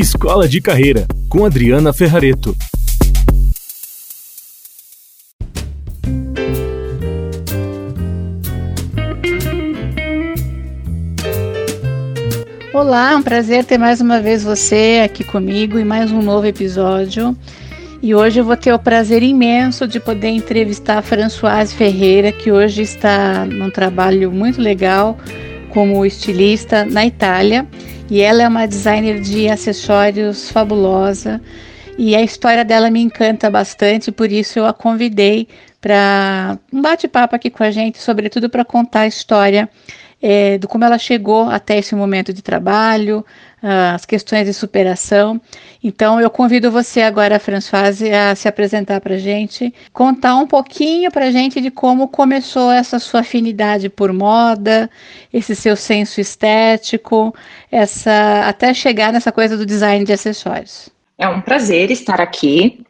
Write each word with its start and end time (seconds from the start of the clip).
Escola 0.00 0.48
de 0.48 0.62
Carreira, 0.62 1.06
com 1.28 1.44
Adriana 1.44 1.92
Ferrareto. 1.92 2.56
Olá, 12.72 13.14
um 13.14 13.22
prazer 13.22 13.66
ter 13.66 13.76
mais 13.76 14.00
uma 14.00 14.22
vez 14.22 14.42
você 14.42 15.02
aqui 15.04 15.22
comigo 15.22 15.78
em 15.78 15.84
mais 15.84 16.10
um 16.10 16.22
novo 16.22 16.46
episódio. 16.46 17.36
E 18.02 18.14
hoje 18.14 18.40
eu 18.40 18.44
vou 18.46 18.56
ter 18.56 18.72
o 18.72 18.78
prazer 18.78 19.22
imenso 19.22 19.86
de 19.86 20.00
poder 20.00 20.28
entrevistar 20.28 20.96
a 20.96 21.02
Françoise 21.02 21.74
Ferreira, 21.74 22.32
que 22.32 22.50
hoje 22.50 22.80
está 22.80 23.44
num 23.44 23.68
trabalho 23.68 24.32
muito 24.32 24.62
legal 24.62 25.18
como 25.70 26.04
estilista 26.04 26.84
na 26.84 27.06
Itália. 27.06 27.66
E 28.10 28.20
ela 28.20 28.42
é 28.42 28.48
uma 28.48 28.66
designer 28.66 29.20
de 29.20 29.48
acessórios 29.48 30.50
fabulosa. 30.50 31.40
E 31.96 32.16
a 32.16 32.22
história 32.22 32.64
dela 32.64 32.90
me 32.90 33.00
encanta 33.00 33.50
bastante, 33.50 34.10
por 34.10 34.32
isso 34.32 34.58
eu 34.58 34.66
a 34.66 34.72
convidei 34.72 35.46
para 35.80 36.58
um 36.72 36.80
bate-papo 36.80 37.36
aqui 37.36 37.50
com 37.50 37.62
a 37.62 37.70
gente, 37.70 37.98
sobretudo 37.98 38.48
para 38.48 38.64
contar 38.64 39.00
a 39.00 39.06
história 39.06 39.68
é, 40.22 40.58
do 40.58 40.68
como 40.68 40.84
ela 40.84 40.98
chegou 40.98 41.48
até 41.48 41.78
esse 41.78 41.94
momento 41.94 42.32
de 42.32 42.42
trabalho, 42.42 43.24
as 43.62 44.04
questões 44.04 44.46
de 44.46 44.52
superação. 44.52 45.40
Então, 45.82 46.20
eu 46.20 46.30
convido 46.30 46.70
você 46.70 47.02
agora, 47.02 47.38
Françoise, 47.38 48.10
a 48.10 48.34
se 48.34 48.48
apresentar 48.48 49.00
para 49.00 49.14
a 49.14 49.18
gente, 49.18 49.72
contar 49.92 50.36
um 50.36 50.46
pouquinho 50.46 51.10
para 51.10 51.26
a 51.26 51.30
gente 51.30 51.60
de 51.60 51.70
como 51.70 52.08
começou 52.08 52.70
essa 52.70 52.98
sua 52.98 53.20
afinidade 53.20 53.88
por 53.88 54.12
moda, 54.12 54.90
esse 55.32 55.54
seu 55.54 55.76
senso 55.76 56.20
estético, 56.20 57.34
essa 57.70 58.48
até 58.48 58.72
chegar 58.72 59.12
nessa 59.12 59.32
coisa 59.32 59.56
do 59.56 59.66
design 59.66 60.04
de 60.04 60.12
acessórios. 60.12 60.88
É 61.18 61.28
um 61.28 61.40
prazer 61.40 61.90
estar 61.90 62.20
aqui. 62.20 62.84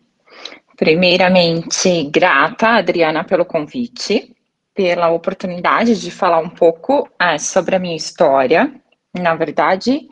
Primeiramente, 0.77 2.05
grata, 2.05 2.69
Adriana, 2.69 3.23
pelo 3.23 3.45
convite 3.45 4.35
pela 4.81 5.11
oportunidade 5.11 6.01
de 6.01 6.11
falar 6.11 6.39
um 6.39 6.49
pouco 6.49 7.07
é, 7.21 7.37
sobre 7.37 7.77
a 7.77 7.79
minha 7.79 7.97
história. 7.97 8.73
Na 9.15 9.35
verdade, 9.35 10.09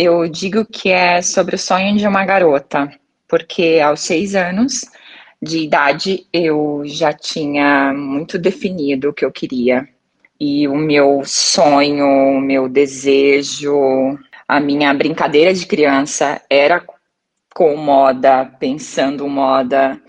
eu 0.00 0.26
digo 0.26 0.64
que 0.64 0.88
é 0.88 1.20
sobre 1.20 1.56
o 1.56 1.58
sonho 1.58 1.94
de 1.94 2.06
uma 2.06 2.24
garota, 2.24 2.90
porque 3.28 3.80
aos 3.84 4.00
seis 4.00 4.34
anos 4.34 4.86
de 5.42 5.58
idade 5.58 6.26
eu 6.32 6.82
já 6.86 7.12
tinha 7.12 7.92
muito 7.92 8.38
definido 8.38 9.10
o 9.10 9.12
que 9.12 9.26
eu 9.26 9.30
queria. 9.30 9.86
E 10.40 10.66
o 10.66 10.74
meu 10.74 11.20
sonho, 11.26 12.06
o 12.06 12.40
meu 12.40 12.66
desejo, 12.66 14.18
a 14.48 14.58
minha 14.58 14.94
brincadeira 14.94 15.52
de 15.52 15.66
criança 15.66 16.40
era 16.48 16.82
com 17.54 17.76
moda, 17.76 18.46
pensando 18.58 19.28
moda, 19.28 20.00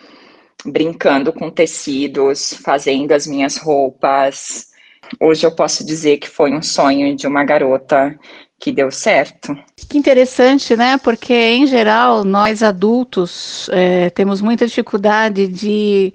brincando 0.66 1.34
com 1.34 1.50
tecidos, 1.50 2.54
fazendo 2.64 3.12
as 3.12 3.28
minhas 3.28 3.58
roupas. 3.58 4.72
Hoje 5.20 5.46
eu 5.46 5.54
posso 5.54 5.86
dizer 5.86 6.18
que 6.18 6.30
foi 6.30 6.54
um 6.54 6.62
sonho 6.62 7.14
de 7.14 7.28
uma 7.28 7.44
garota 7.44 8.18
que 8.62 8.72
deu 8.72 8.92
certo. 8.92 9.58
Que 9.90 9.98
interessante, 9.98 10.76
né? 10.78 10.96
Porque, 11.00 11.34
em 11.34 11.66
geral, 11.66 12.24
nós 12.24 12.62
adultos 12.62 13.68
é, 13.74 14.12
temos 14.12 14.40
muita 14.40 14.68
dificuldade 14.68 15.48
de 15.48 16.14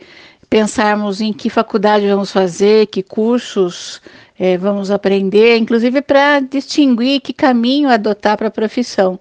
pensarmos 0.49 1.21
em 1.21 1.33
que 1.33 1.51
faculdade 1.51 2.07
vamos 2.07 2.31
fazer, 2.31 2.87
que 2.87 3.03
cursos 3.03 4.01
é, 4.39 4.57
vamos 4.57 4.93
aprender, 4.93 5.57
inclusive 5.57 6.01
para 6.01 6.39
distinguir 6.39 7.21
que 7.21 7.33
caminho 7.33 7.89
adotar 7.89 8.39
para 8.39 8.47
a 8.47 8.51
profissão. 8.51 9.19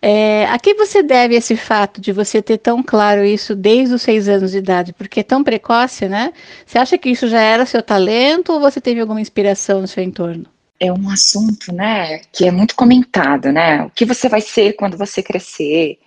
É, 0.00 0.46
a 0.46 0.58
que 0.58 0.74
você 0.74 1.02
deve 1.02 1.34
esse 1.34 1.56
fato 1.56 2.00
de 2.00 2.12
você 2.12 2.40
ter 2.40 2.58
tão 2.58 2.82
claro 2.82 3.24
isso 3.24 3.54
desde 3.54 3.94
os 3.94 4.02
seis 4.02 4.26
anos 4.26 4.52
de 4.52 4.58
idade? 4.58 4.94
Porque 4.94 5.20
é 5.20 5.22
tão 5.22 5.44
precoce, 5.44 6.08
né? 6.08 6.32
Você 6.64 6.78
acha 6.78 6.96
que 6.96 7.10
isso 7.10 7.28
já 7.28 7.40
era 7.40 7.66
seu 7.66 7.82
talento 7.82 8.52
ou 8.54 8.60
você 8.60 8.80
teve 8.80 9.00
alguma 9.00 9.20
inspiração 9.20 9.82
no 9.82 9.88
seu 9.88 10.02
entorno? 10.02 10.53
É 10.80 10.92
um 10.92 11.08
assunto, 11.08 11.72
né, 11.72 12.18
que 12.32 12.46
é 12.46 12.50
muito 12.50 12.74
comentado, 12.74 13.52
né? 13.52 13.84
O 13.84 13.90
que 13.90 14.04
você 14.04 14.28
vai 14.28 14.40
ser 14.40 14.74
quando 14.74 14.96
você 14.96 15.22
crescer? 15.22 15.98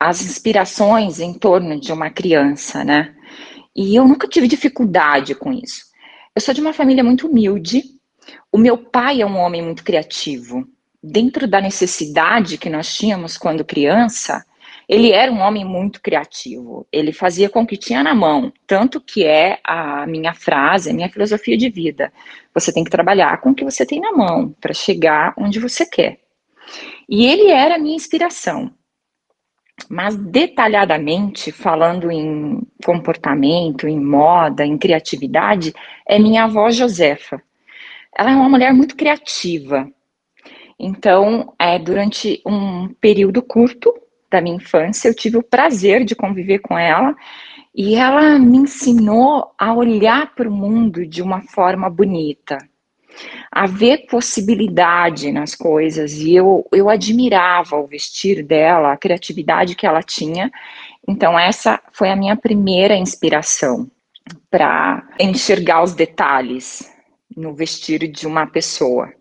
As 0.00 0.22
inspirações 0.22 1.20
em 1.20 1.32
torno 1.32 1.78
de 1.78 1.92
uma 1.92 2.10
criança, 2.10 2.82
né? 2.82 3.14
E 3.76 3.94
eu 3.94 4.06
nunca 4.06 4.26
tive 4.28 4.48
dificuldade 4.48 5.34
com 5.34 5.52
isso. 5.52 5.86
Eu 6.34 6.40
sou 6.40 6.54
de 6.54 6.60
uma 6.60 6.72
família 6.72 7.04
muito 7.04 7.26
humilde. 7.28 7.84
O 8.50 8.58
meu 8.58 8.78
pai 8.78 9.20
é 9.20 9.26
um 9.26 9.36
homem 9.36 9.62
muito 9.62 9.84
criativo 9.84 10.66
dentro 11.02 11.46
da 11.46 11.60
necessidade 11.60 12.56
que 12.56 12.70
nós 12.70 12.94
tínhamos 12.94 13.36
quando 13.36 13.64
criança, 13.64 14.44
ele 14.88 15.12
era 15.12 15.32
um 15.32 15.40
homem 15.40 15.64
muito 15.64 16.00
criativo. 16.00 16.86
Ele 16.92 17.12
fazia 17.12 17.48
com 17.48 17.62
o 17.62 17.66
que 17.66 17.76
tinha 17.76 18.02
na 18.02 18.14
mão, 18.14 18.52
tanto 18.66 19.00
que 19.00 19.24
é 19.24 19.58
a 19.64 20.06
minha 20.06 20.34
frase, 20.34 20.90
a 20.90 20.94
minha 20.94 21.08
filosofia 21.08 21.56
de 21.56 21.68
vida. 21.68 22.12
Você 22.52 22.72
tem 22.72 22.84
que 22.84 22.90
trabalhar 22.90 23.40
com 23.40 23.50
o 23.50 23.54
que 23.54 23.64
você 23.64 23.86
tem 23.86 24.00
na 24.00 24.12
mão 24.12 24.54
para 24.60 24.74
chegar 24.74 25.34
onde 25.38 25.58
você 25.58 25.86
quer. 25.86 26.20
E 27.08 27.26
ele 27.26 27.50
era 27.50 27.76
a 27.76 27.78
minha 27.78 27.96
inspiração. 27.96 28.72
Mas 29.88 30.16
detalhadamente, 30.16 31.50
falando 31.50 32.10
em 32.10 32.62
comportamento, 32.84 33.88
em 33.88 33.98
moda, 33.98 34.64
em 34.64 34.78
criatividade, 34.78 35.72
é 36.06 36.18
minha 36.18 36.44
avó 36.44 36.70
Josefa. 36.70 37.42
Ela 38.16 38.30
é 38.30 38.34
uma 38.34 38.48
mulher 38.48 38.72
muito 38.72 38.94
criativa, 38.94 39.90
então, 40.78 41.54
é, 41.58 41.78
durante 41.78 42.42
um 42.44 42.88
período 42.94 43.42
curto 43.42 43.94
da 44.34 44.40
minha 44.40 44.56
infância, 44.56 45.08
eu 45.08 45.14
tive 45.14 45.36
o 45.36 45.42
prazer 45.42 46.04
de 46.04 46.16
conviver 46.16 46.58
com 46.58 46.76
ela 46.76 47.14
e 47.72 47.94
ela 47.94 48.36
me 48.38 48.58
ensinou 48.58 49.54
a 49.56 49.72
olhar 49.72 50.34
para 50.34 50.48
o 50.48 50.52
mundo 50.52 51.06
de 51.06 51.22
uma 51.22 51.40
forma 51.42 51.88
bonita, 51.88 52.58
a 53.50 53.66
ver 53.66 54.06
possibilidade 54.06 55.30
nas 55.30 55.54
coisas. 55.54 56.14
E 56.14 56.34
eu, 56.34 56.66
eu 56.72 56.90
admirava 56.90 57.76
o 57.76 57.86
vestir 57.86 58.44
dela, 58.44 58.92
a 58.92 58.96
criatividade 58.96 59.76
que 59.76 59.86
ela 59.86 60.02
tinha. 60.02 60.50
Então, 61.06 61.38
essa 61.38 61.80
foi 61.92 62.10
a 62.10 62.16
minha 62.16 62.36
primeira 62.36 62.96
inspiração 62.96 63.88
para 64.50 65.06
enxergar 65.20 65.82
os 65.82 65.94
detalhes 65.94 66.92
no 67.36 67.54
vestir 67.54 68.08
de 68.08 68.26
uma 68.26 68.46
pessoa. 68.46 69.12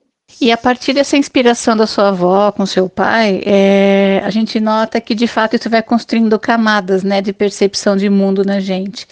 E 0.42 0.52
a 0.52 0.58
partir 0.58 0.94
dessa 0.94 1.16
inspiração 1.16 1.76
da 1.76 1.88
sua 1.88 2.10
avó 2.10 2.52
com 2.52 2.66
seu 2.66 2.90
pai, 2.90 3.42
é, 3.46 4.22
a 4.24 4.30
gente 4.30 4.60
nota 4.60 5.00
que 5.00 5.16
de 5.16 5.28
fato 5.28 5.56
isso 5.56 5.70
vai 5.70 5.82
construindo 5.82 6.38
camadas 6.38 7.04
né, 7.04 7.22
de 7.22 7.32
percepção 7.32 7.96
de 7.96 8.10
mundo 8.10 8.44
na 8.44 8.60
gente. 8.60 9.08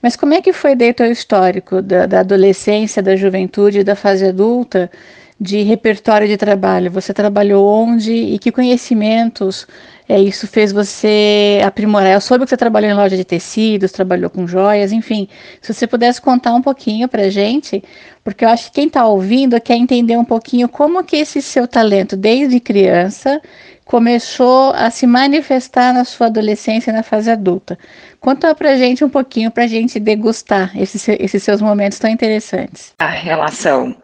Mas 0.00 0.16
como 0.16 0.34
é 0.34 0.40
que 0.40 0.52
foi 0.52 0.74
dentro 0.76 1.06
o 1.06 1.10
histórico 1.10 1.82
da, 1.82 2.06
da 2.06 2.20
adolescência, 2.20 3.02
da 3.02 3.16
juventude, 3.16 3.82
da 3.82 3.96
fase 3.96 4.26
adulta, 4.26 4.90
de 5.38 5.62
repertório 5.62 6.26
de 6.26 6.36
trabalho? 6.36 6.90
Você 6.90 7.12
trabalhou 7.12 7.66
onde 7.66 8.12
e 8.12 8.38
que 8.38 8.50
conhecimentos 8.50 9.66
é, 10.08 10.20
isso 10.20 10.46
fez 10.46 10.72
você 10.72 11.60
aprimorar? 11.64 12.12
Eu 12.12 12.20
soube 12.20 12.44
que 12.44 12.50
você 12.50 12.56
trabalhou 12.56 12.90
em 12.90 12.94
loja 12.94 13.16
de 13.16 13.24
tecidos, 13.24 13.90
trabalhou 13.90 14.30
com 14.30 14.46
joias, 14.46 14.92
enfim. 14.92 15.28
Se 15.60 15.74
você 15.74 15.86
pudesse 15.86 16.20
contar 16.20 16.54
um 16.54 16.62
pouquinho 16.62 17.08
para 17.08 17.28
gente, 17.28 17.82
porque 18.22 18.44
eu 18.44 18.48
acho 18.48 18.66
que 18.66 18.72
quem 18.72 18.86
está 18.86 19.04
ouvindo 19.04 19.60
quer 19.60 19.74
entender 19.74 20.16
um 20.16 20.24
pouquinho 20.24 20.68
como 20.68 21.02
que 21.02 21.16
esse 21.16 21.42
seu 21.42 21.66
talento, 21.66 22.16
desde 22.16 22.60
criança, 22.60 23.40
começou 23.84 24.72
a 24.74 24.90
se 24.90 25.06
manifestar 25.06 25.92
na 25.92 26.04
sua 26.04 26.28
adolescência 26.28 26.90
e 26.90 26.94
na 26.94 27.02
fase 27.02 27.30
adulta. 27.30 27.76
Conta 28.20 28.54
pra 28.54 28.76
gente 28.76 29.04
um 29.04 29.08
pouquinho 29.08 29.50
pra 29.50 29.66
gente 29.66 29.98
degustar 29.98 30.70
esses, 30.76 31.08
esses 31.08 31.42
seus 31.42 31.60
momentos 31.60 31.98
tão 31.98 32.10
interessantes. 32.10 32.92
A 32.98 33.08
relação 33.08 33.96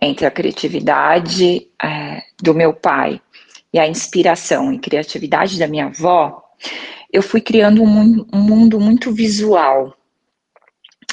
entre 0.00 0.26
a 0.26 0.30
criatividade 0.30 1.68
é, 1.82 2.22
do 2.42 2.54
meu 2.54 2.72
pai 2.72 3.20
e 3.72 3.78
a 3.78 3.86
inspiração 3.86 4.72
e 4.72 4.78
criatividade 4.78 5.58
da 5.58 5.66
minha 5.66 5.86
avó, 5.86 6.42
eu 7.12 7.22
fui 7.22 7.40
criando 7.40 7.82
um, 7.82 8.26
um 8.32 8.40
mundo 8.40 8.78
muito 8.80 9.12
visual, 9.12 9.94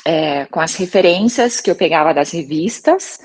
é, 0.06 0.46
com 0.46 0.60
as 0.60 0.75
referências 0.75 1.62
que 1.62 1.72
eu 1.72 1.75
pegava 1.75 2.13
das 2.13 2.31
revistas 2.31 3.19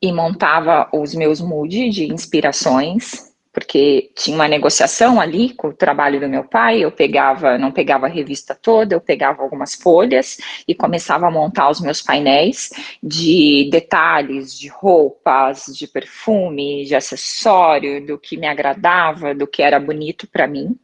e 0.00 0.12
montava 0.12 0.88
os 0.92 1.14
meus 1.14 1.40
moods 1.40 1.94
de 1.94 2.12
inspirações 2.12 3.27
porque 3.58 4.12
tinha 4.14 4.36
uma 4.36 4.46
negociação 4.46 5.20
ali 5.20 5.52
com 5.52 5.68
o 5.68 5.72
trabalho 5.72 6.20
do 6.20 6.28
meu 6.28 6.44
pai, 6.44 6.78
eu 6.84 6.92
pegava, 6.92 7.58
não 7.58 7.72
pegava 7.72 8.06
a 8.06 8.08
revista 8.08 8.54
toda, 8.54 8.94
eu 8.94 9.00
pegava 9.00 9.42
algumas 9.42 9.74
folhas 9.74 10.38
e 10.68 10.76
começava 10.76 11.26
a 11.26 11.30
montar 11.30 11.68
os 11.68 11.80
meus 11.80 12.00
painéis 12.00 12.70
de 13.02 13.68
detalhes, 13.68 14.56
de 14.56 14.68
roupas, 14.68 15.64
de 15.76 15.88
perfume, 15.88 16.84
de 16.84 16.94
acessório, 16.94 18.06
do 18.06 18.16
que 18.16 18.36
me 18.36 18.46
agradava, 18.46 19.34
do 19.34 19.44
que 19.44 19.60
era 19.60 19.80
bonito 19.80 20.28
para 20.28 20.46
mim. 20.46 20.76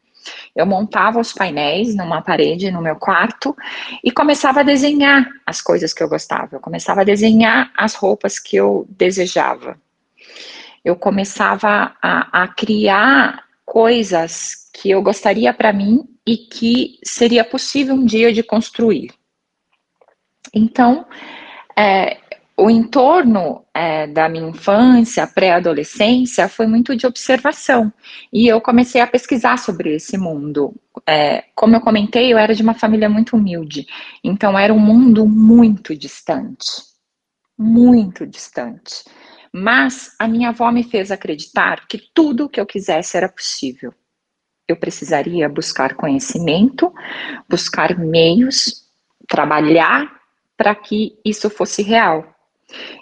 Eu 0.57 0.67
montava 0.67 1.21
os 1.21 1.33
painéis 1.33 1.95
numa 1.95 2.23
parede 2.23 2.73
no 2.73 2.83
meu 2.83 2.97
quarto 2.97 3.55
e 4.03 4.11
começava 4.11 4.61
a 4.61 4.65
desenhar 4.65 5.25
as 5.47 5.63
coisas 5.63 5.93
que 5.93 6.03
eu 6.03 6.09
gostava. 6.09 6.57
Eu 6.57 6.61
começava 6.61 7.03
a 7.03 7.05
desenhar 7.05 7.71
as 7.77 7.95
roupas 7.95 8.41
que 8.41 8.57
eu 8.57 8.85
desejava 8.89 9.79
eu 10.85 10.97
começava 10.97 11.97
a, 12.03 12.43
a 12.43 12.49
criar 12.49 13.45
coisas 13.65 14.71
que 14.73 14.91
eu 14.91 15.03
gostaria 15.03 15.53
para 15.55 15.73
mim 15.73 16.05
e 16.27 16.37
que 16.37 16.99
seria 17.05 17.45
possível 17.45 17.95
um 17.95 18.05
dia 18.05 18.33
de 18.33 18.43
construir. 18.43 19.13
Então, 20.53 21.07
é, 21.77 22.19
o 22.57 22.71
entorno 22.71 23.65
é, 23.75 24.07
da 24.07 24.29
minha 24.29 24.49
infância, 24.49 25.27
pré-adolescência, 25.27 26.49
foi 26.49 26.67
muito 26.67 26.95
de 26.95 27.07
observação. 27.07 27.93
E 28.33 28.47
eu 28.47 28.61
comecei 28.61 29.01
a 29.01 29.07
pesquisar 29.07 29.59
sobre 29.59 29.97
esse 29.97 30.17
mundo. 30.17 30.73
É, 31.07 31.45
como 31.55 31.75
eu 31.75 31.81
comentei, 31.81 32.33
eu 32.33 32.39
era 32.39 32.55
de 32.55 32.63
uma 32.63 32.75
família 32.75 33.09
muito 33.09 33.37
humilde. 33.37 33.87
Então, 34.23 34.57
era 34.57 34.73
um 34.73 34.79
mundo 34.79 35.27
muito 35.27 35.97
distante. 35.97 36.65
Muito 37.59 38.25
distante. 38.25 39.05
Mas 39.57 40.17
a 40.19 40.27
minha 40.27 40.49
avó 40.49 40.73
me 40.73 40.83
fez 40.83 41.13
acreditar 41.13 41.87
que 41.87 42.11
tudo 42.13 42.49
que 42.49 42.61
eu 42.61 42.67
quisesse 42.67 43.17
era 43.17 43.29
possível. 43.29 43.95
Eu 44.67 44.75
precisaria 44.75 45.49
buscar 45.49 45.95
conhecimento, 45.95 46.93
buscar 47.49 47.97
meios, 47.97 48.91
trabalhar 49.29 50.13
para 50.57 50.75
que 50.75 51.17
isso 51.25 51.49
fosse 51.49 51.83
real. 51.83 52.35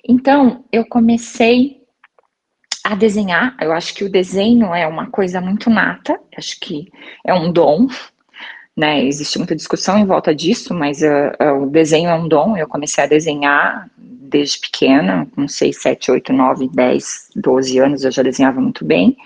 Então, 0.07 0.63
eu 0.71 0.85
comecei 0.85 1.81
a 2.85 2.95
desenhar. 2.95 3.57
Eu 3.59 3.73
acho 3.73 3.95
que 3.95 4.05
o 4.05 4.11
desenho 4.11 4.75
é 4.75 4.87
uma 4.87 5.11
coisa 5.11 5.41
muito 5.41 5.71
nata, 5.71 6.21
acho 6.37 6.61
que 6.61 6.93
é 7.25 7.33
um 7.33 7.51
dom, 7.51 7.87
né? 8.77 9.03
Existe 9.03 9.39
muita 9.39 9.57
discussão 9.57 9.97
em 9.97 10.05
volta 10.05 10.35
disso, 10.35 10.75
mas 10.75 11.01
uh, 11.01 11.33
uh, 11.43 11.63
o 11.63 11.71
desenho 11.71 12.11
é 12.11 12.15
um 12.15 12.29
dom. 12.29 12.59
Eu 12.59 12.69
comecei 12.69 13.03
a 13.05 13.07
desenhar 13.07 13.89
desde 14.33 14.59
pequena, 14.59 15.29
com 15.35 15.47
6, 15.47 15.81
7, 15.81 16.11
8, 16.11 16.33
9, 16.33 16.69
10, 16.73 17.31
12 17.37 17.79
anos, 17.79 18.05
eu 18.05 18.11
já 18.11 18.23
desenhava 18.23 18.61
muito 18.61 18.85
bem. 18.85 19.17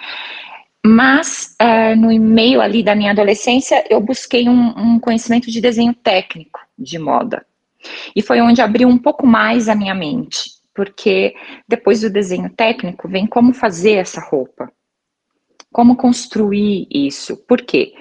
Mas 0.84 1.56
uh, 1.60 1.96
no 1.96 2.08
meio 2.20 2.60
ali 2.60 2.82
da 2.82 2.94
minha 2.94 3.12
adolescência, 3.12 3.84
eu 3.88 4.00
busquei 4.00 4.48
um, 4.48 4.68
um 4.76 5.00
conhecimento 5.00 5.50
de 5.50 5.60
desenho 5.60 5.94
técnico 5.94 6.60
de 6.78 6.98
moda. 6.98 7.44
E 8.14 8.22
foi 8.22 8.40
onde 8.40 8.60
abriu 8.60 8.88
um 8.88 8.98
pouco 8.98 9.26
mais 9.26 9.68
a 9.68 9.74
minha 9.74 9.94
mente, 9.94 10.50
porque 10.74 11.34
depois 11.66 12.00
do 12.00 12.10
desenho 12.10 12.50
técnico 12.50 13.08
vem 13.08 13.26
como 13.26 13.52
fazer 13.52 13.94
essa 13.94 14.20
roupa, 14.20 14.70
como 15.72 15.96
construir 15.96 16.86
isso. 16.90 17.36
Por 17.36 17.62
quê? 17.62 17.92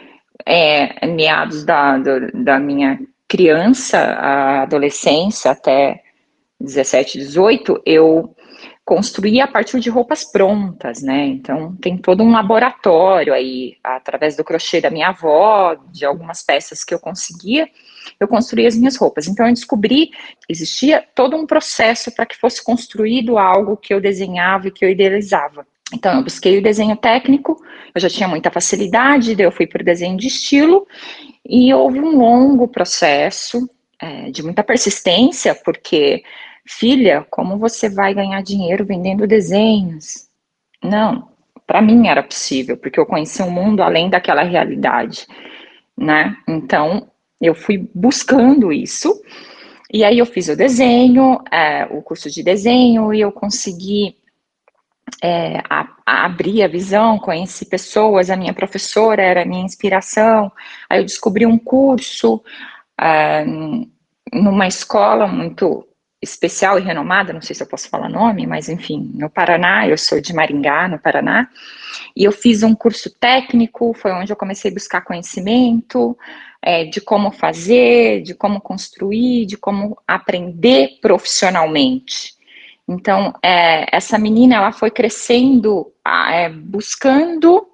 É, 0.46 1.08
meados 1.08 1.64
da, 1.64 1.98
da 1.98 2.60
minha 2.60 3.00
criança, 3.28 3.98
a 3.98 4.62
adolescência, 4.64 5.52
até 5.52 6.05
17, 6.60 7.20
18, 7.20 7.82
eu 7.86 8.36
construí 8.86 9.42
a 9.42 9.48
partir 9.48 9.80
de 9.80 9.90
roupas 9.90 10.24
prontas, 10.24 11.02
né? 11.02 11.26
Então 11.26 11.76
tem 11.82 11.98
todo 11.98 12.24
um 12.24 12.32
laboratório 12.32 13.34
aí, 13.34 13.76
através 13.84 14.38
do 14.38 14.44
crochê 14.44 14.80
da 14.80 14.92
minha 14.92 15.10
avó, 15.10 15.76
de 15.92 16.06
algumas 16.06 16.44
peças 16.44 16.84
que 16.84 16.94
eu 16.94 17.00
conseguia, 17.00 17.68
eu 18.20 18.28
construí 18.28 18.66
as 18.66 18.78
minhas 18.78 18.96
roupas. 18.96 19.28
Então 19.28 19.48
eu 19.48 19.54
descobri 19.54 20.08
que 20.08 20.52
existia 20.52 21.04
todo 21.16 21.36
um 21.36 21.48
processo 21.48 22.14
para 22.14 22.26
que 22.26 22.38
fosse 22.38 22.64
construído 22.64 23.38
algo 23.38 23.76
que 23.76 23.94
eu 23.94 24.00
desenhava 24.00 24.68
e 24.68 24.72
que 24.72 24.86
eu 24.86 24.90
idealizava. 24.90 25.66
Então 25.94 26.18
eu 26.18 26.24
busquei 26.24 26.58
o 26.58 26.64
desenho 26.64 26.96
técnico, 26.96 27.62
eu 27.94 28.02
já 28.02 28.10
tinha 28.10 28.28
muita 28.28 28.52
facilidade, 28.52 29.36
daí 29.36 29.46
eu 29.46 29.52
fui 29.52 29.68
para 29.68 29.82
o 29.82 29.86
desenho 29.86 30.18
de 30.18 30.28
estilo 30.28 30.88
e 31.48 31.74
houve 31.74 32.00
um 32.00 32.18
longo 32.18 32.68
processo 32.68 33.68
é, 34.02 34.32
de 34.32 34.44
muita 34.44 34.64
persistência, 34.64 35.56
porque 35.56 36.24
filha, 36.66 37.26
como 37.30 37.58
você 37.58 37.90
vai 37.90 38.14
ganhar 38.14 38.42
dinheiro 38.42 38.86
vendendo 38.86 39.28
desenhos? 39.28 40.28
Não, 40.84 41.30
para 41.66 41.82
mim 41.82 42.08
era 42.08 42.24
possível, 42.24 42.78
porque 42.78 43.00
eu 43.00 43.06
conhecia 43.06 43.46
um 43.46 43.52
mundo 43.52 43.82
além 43.82 44.10
daquela 44.10 44.44
realidade, 44.44 45.28
né? 45.98 46.36
Então, 46.48 47.08
eu 47.42 47.54
fui 47.56 47.90
buscando 47.94 48.72
isso, 48.72 49.22
e 49.92 50.04
aí 50.04 50.20
eu 50.20 50.26
fiz 50.26 50.48
o 50.48 50.56
desenho, 50.56 51.42
é, 51.52 51.86
o 51.90 52.02
curso 52.02 52.30
de 52.30 52.44
desenho, 52.44 53.14
e 53.14 53.22
eu 53.22 53.32
consegui 53.32 54.16
é, 55.22 55.60
a, 55.70 55.88
a 56.06 56.26
abrir 56.26 56.64
a 56.64 56.68
visão, 56.68 57.20
conheci 57.20 57.66
pessoas, 57.66 58.30
a 58.30 58.36
minha 58.36 58.54
professora 58.54 59.22
era 59.22 59.44
a 59.44 59.46
minha 59.46 59.64
inspiração, 59.64 60.52
aí 60.90 61.00
eu 61.00 61.06
descobri 61.06 61.46
um 61.46 61.58
curso 61.58 62.44
numa 64.32 64.68
escola 64.68 65.28
muito 65.28 65.88
especial 66.22 66.80
e 66.80 66.82
renomada, 66.82 67.32
não 67.32 67.42
sei 67.42 67.56
se 67.56 67.62
eu 67.62 67.68
posso 67.68 67.90
falar 67.90 68.10
nome, 68.10 68.48
mas 68.48 68.68
enfim, 68.68 69.12
no 69.14 69.30
Paraná, 69.30 69.88
eu 69.88 69.98
sou 69.98 70.20
de 70.20 70.34
Maringá, 70.34 70.88
no 70.88 71.00
Paraná, 71.00 71.48
e 72.16 72.24
eu 72.24 72.32
fiz 72.32 72.64
um 72.64 72.74
curso 72.74 73.10
técnico, 73.20 73.94
foi 73.94 74.12
onde 74.12 74.32
eu 74.32 74.38
comecei 74.38 74.72
a 74.72 74.74
buscar 74.74 75.02
conhecimento 75.02 76.18
é, 76.62 76.86
de 76.86 77.00
como 77.00 77.32
fazer, 77.32 78.24
de 78.24 78.34
como 78.34 78.60
construir, 78.60 79.46
de 79.46 79.56
como 79.56 79.98
aprender 80.08 80.98
profissionalmente. 81.00 82.34
Então, 82.88 83.34
é, 83.44 83.86
essa 83.96 84.18
menina, 84.18 84.56
ela 84.56 84.72
foi 84.72 84.90
crescendo, 84.90 85.94
é, 86.32 86.50
buscando 86.50 87.68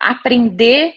aprender 0.00 0.94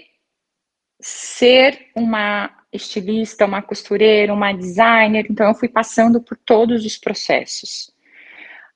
ser 1.00 1.92
uma 1.96 2.50
estilista, 2.78 3.46
uma 3.46 3.62
costureira, 3.62 4.34
uma 4.34 4.54
designer, 4.54 5.28
então 5.30 5.48
eu 5.48 5.56
fui 5.56 5.68
passando 5.68 6.22
por 6.22 6.38
todos 6.38 6.86
os 6.86 6.98
processos 6.98 7.96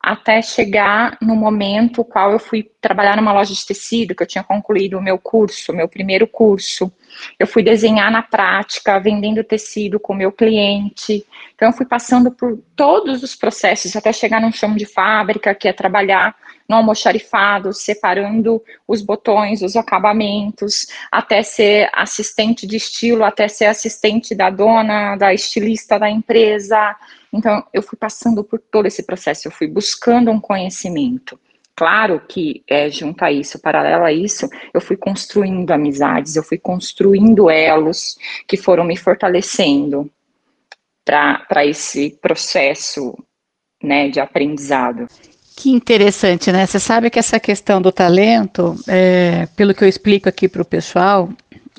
até 0.02 0.42
chegar 0.42 1.18
no 1.22 1.36
momento 1.36 2.04
qual 2.04 2.32
eu 2.32 2.40
fui 2.40 2.71
trabalhar 2.82 3.16
numa 3.16 3.32
loja 3.32 3.54
de 3.54 3.66
tecido, 3.66 4.16
que 4.16 4.24
eu 4.24 4.28
tinha 4.28 4.44
concluído 4.44 4.98
o 4.98 5.02
meu 5.02 5.20
curso, 5.20 5.72
meu 5.72 5.88
primeiro 5.88 6.28
curso. 6.28 6.92
Eu 7.38 7.46
fui 7.46 7.62
desenhar 7.62 8.12
na 8.12 8.24
prática, 8.24 9.00
vendendo 9.00 9.44
tecido 9.44 10.00
com 10.00 10.16
meu 10.16 10.32
cliente. 10.32 11.24
Então, 11.54 11.70
eu 11.70 11.74
fui 11.74 11.86
passando 11.86 12.32
por 12.32 12.58
todos 12.76 13.22
os 13.22 13.36
processos 13.36 13.96
até 13.96 14.12
chegar 14.12 14.42
num 14.42 14.52
chão 14.52 14.76
de 14.76 14.86
fábrica, 14.86 15.54
que 15.54 15.68
é 15.68 15.74
trabalhar 15.74 16.36
no 16.68 16.78
almoxarifado, 16.78 17.74
separando 17.74 18.62
os 18.88 19.02
botões, 19.02 19.62
os 19.62 19.76
acabamentos, 19.76 20.88
até 21.12 21.44
ser 21.44 21.90
assistente 21.94 22.66
de 22.66 22.78
estilo, 22.78 23.24
até 23.24 23.48
ser 23.48 23.66
assistente 23.66 24.34
da 24.34 24.50
dona, 24.50 25.16
da 25.18 25.34
estilista 25.34 26.00
da 26.00 26.10
empresa. 26.10 26.96
Então, 27.32 27.64
eu 27.74 27.84
fui 27.84 27.98
passando 27.98 28.44
por 28.44 28.58
todo 28.58 28.88
esse 28.88 29.04
processo, 29.04 29.48
eu 29.48 29.52
fui 29.52 29.68
buscando 29.68 30.32
um 30.32 30.40
conhecimento. 30.40 31.38
Claro 31.76 32.22
que, 32.28 32.64
é, 32.68 32.90
junto 32.90 33.24
a 33.24 33.32
isso, 33.32 33.60
paralelo 33.60 34.04
a 34.04 34.12
isso, 34.12 34.48
eu 34.74 34.82
fui 34.82 34.98
construindo 34.98 35.72
amizades, 35.72 36.36
eu 36.36 36.44
fui 36.44 36.58
construindo 36.58 37.50
elos 37.50 38.18
que 38.48 38.58
foram 38.58 38.84
me 38.84 38.96
fortalecendo 38.96 40.10
para 41.04 41.66
esse 41.66 42.12
processo 42.22 43.18
né, 43.82 44.10
de 44.10 44.20
aprendizado. 44.20 45.08
Que 45.56 45.70
interessante, 45.70 46.52
né? 46.52 46.66
Você 46.66 46.80
sabe 46.80 47.10
que 47.10 47.20
essa 47.20 47.40
questão 47.40 47.82
do 47.82 47.92
talento, 47.92 48.76
é, 48.88 49.48
pelo 49.56 49.74
que 49.74 49.84
eu 49.84 49.88
explico 49.88 50.30
aqui 50.30 50.48
para 50.48 50.62
o 50.62 50.66
pessoal, 50.66 51.30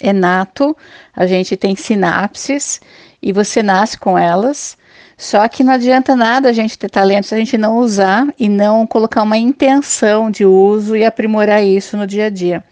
é 0.01 0.13
nato, 0.13 0.77
a 1.15 1.27
gente 1.27 1.57
tem 1.57 1.75
sinapses 1.75 2.81
e 3.21 3.33
você 3.33 3.63
nasce 3.63 3.99
com 3.99 4.19
elas. 4.19 4.77
Só 5.23 5.47
que 5.47 5.63
não 5.63 5.75
adianta 5.75 6.17
nada 6.17 6.49
a 6.49 6.53
gente 6.53 6.77
ter 6.77 6.91
talento 6.91 7.29
se 7.29 7.35
a 7.37 7.39
gente 7.39 7.57
não 7.57 7.79
usar 7.79 8.27
e 8.37 8.49
não 8.49 8.85
colocar 8.85 9.23
uma 9.23 9.39
intenção 9.39 10.29
de 10.29 10.45
uso 10.45 10.97
e 10.97 11.05
aprimorar 11.05 11.63
isso 11.63 11.97
no 11.97 12.09
dia 12.09 12.27
a 12.27 12.29
dia. 12.29 12.65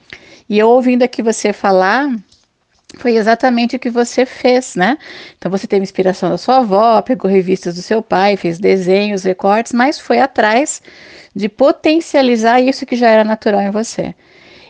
E 0.49 0.59
eu 0.59 0.69
ouvindo 0.69 1.05
aqui 1.05 1.23
você 1.23 1.53
falar, 1.53 2.13
foi 2.97 3.15
exatamente 3.15 3.77
o 3.77 3.79
que 3.79 3.89
você 3.89 4.27
fez, 4.27 4.75
né? 4.75 4.99
Então 5.39 5.49
você 5.49 5.69
teve 5.69 5.85
inspiração 5.85 6.29
da 6.29 6.37
sua 6.37 6.57
avó, 6.57 7.01
pegou 7.03 7.31
revistas 7.31 7.77
do 7.77 7.83
seu 7.83 8.03
pai, 8.03 8.37
fez 8.37 8.59
desenhos, 8.59 9.23
recortes, 9.23 9.73
mas 9.73 10.01
foi 10.01 10.19
atrás 10.19 10.83
de 11.33 11.49
potencializar 11.49 12.61
isso 12.61 12.85
que 12.85 12.97
já 12.97 13.11
era 13.11 13.23
natural 13.23 13.61
em 13.61 13.71
você. 13.71 14.13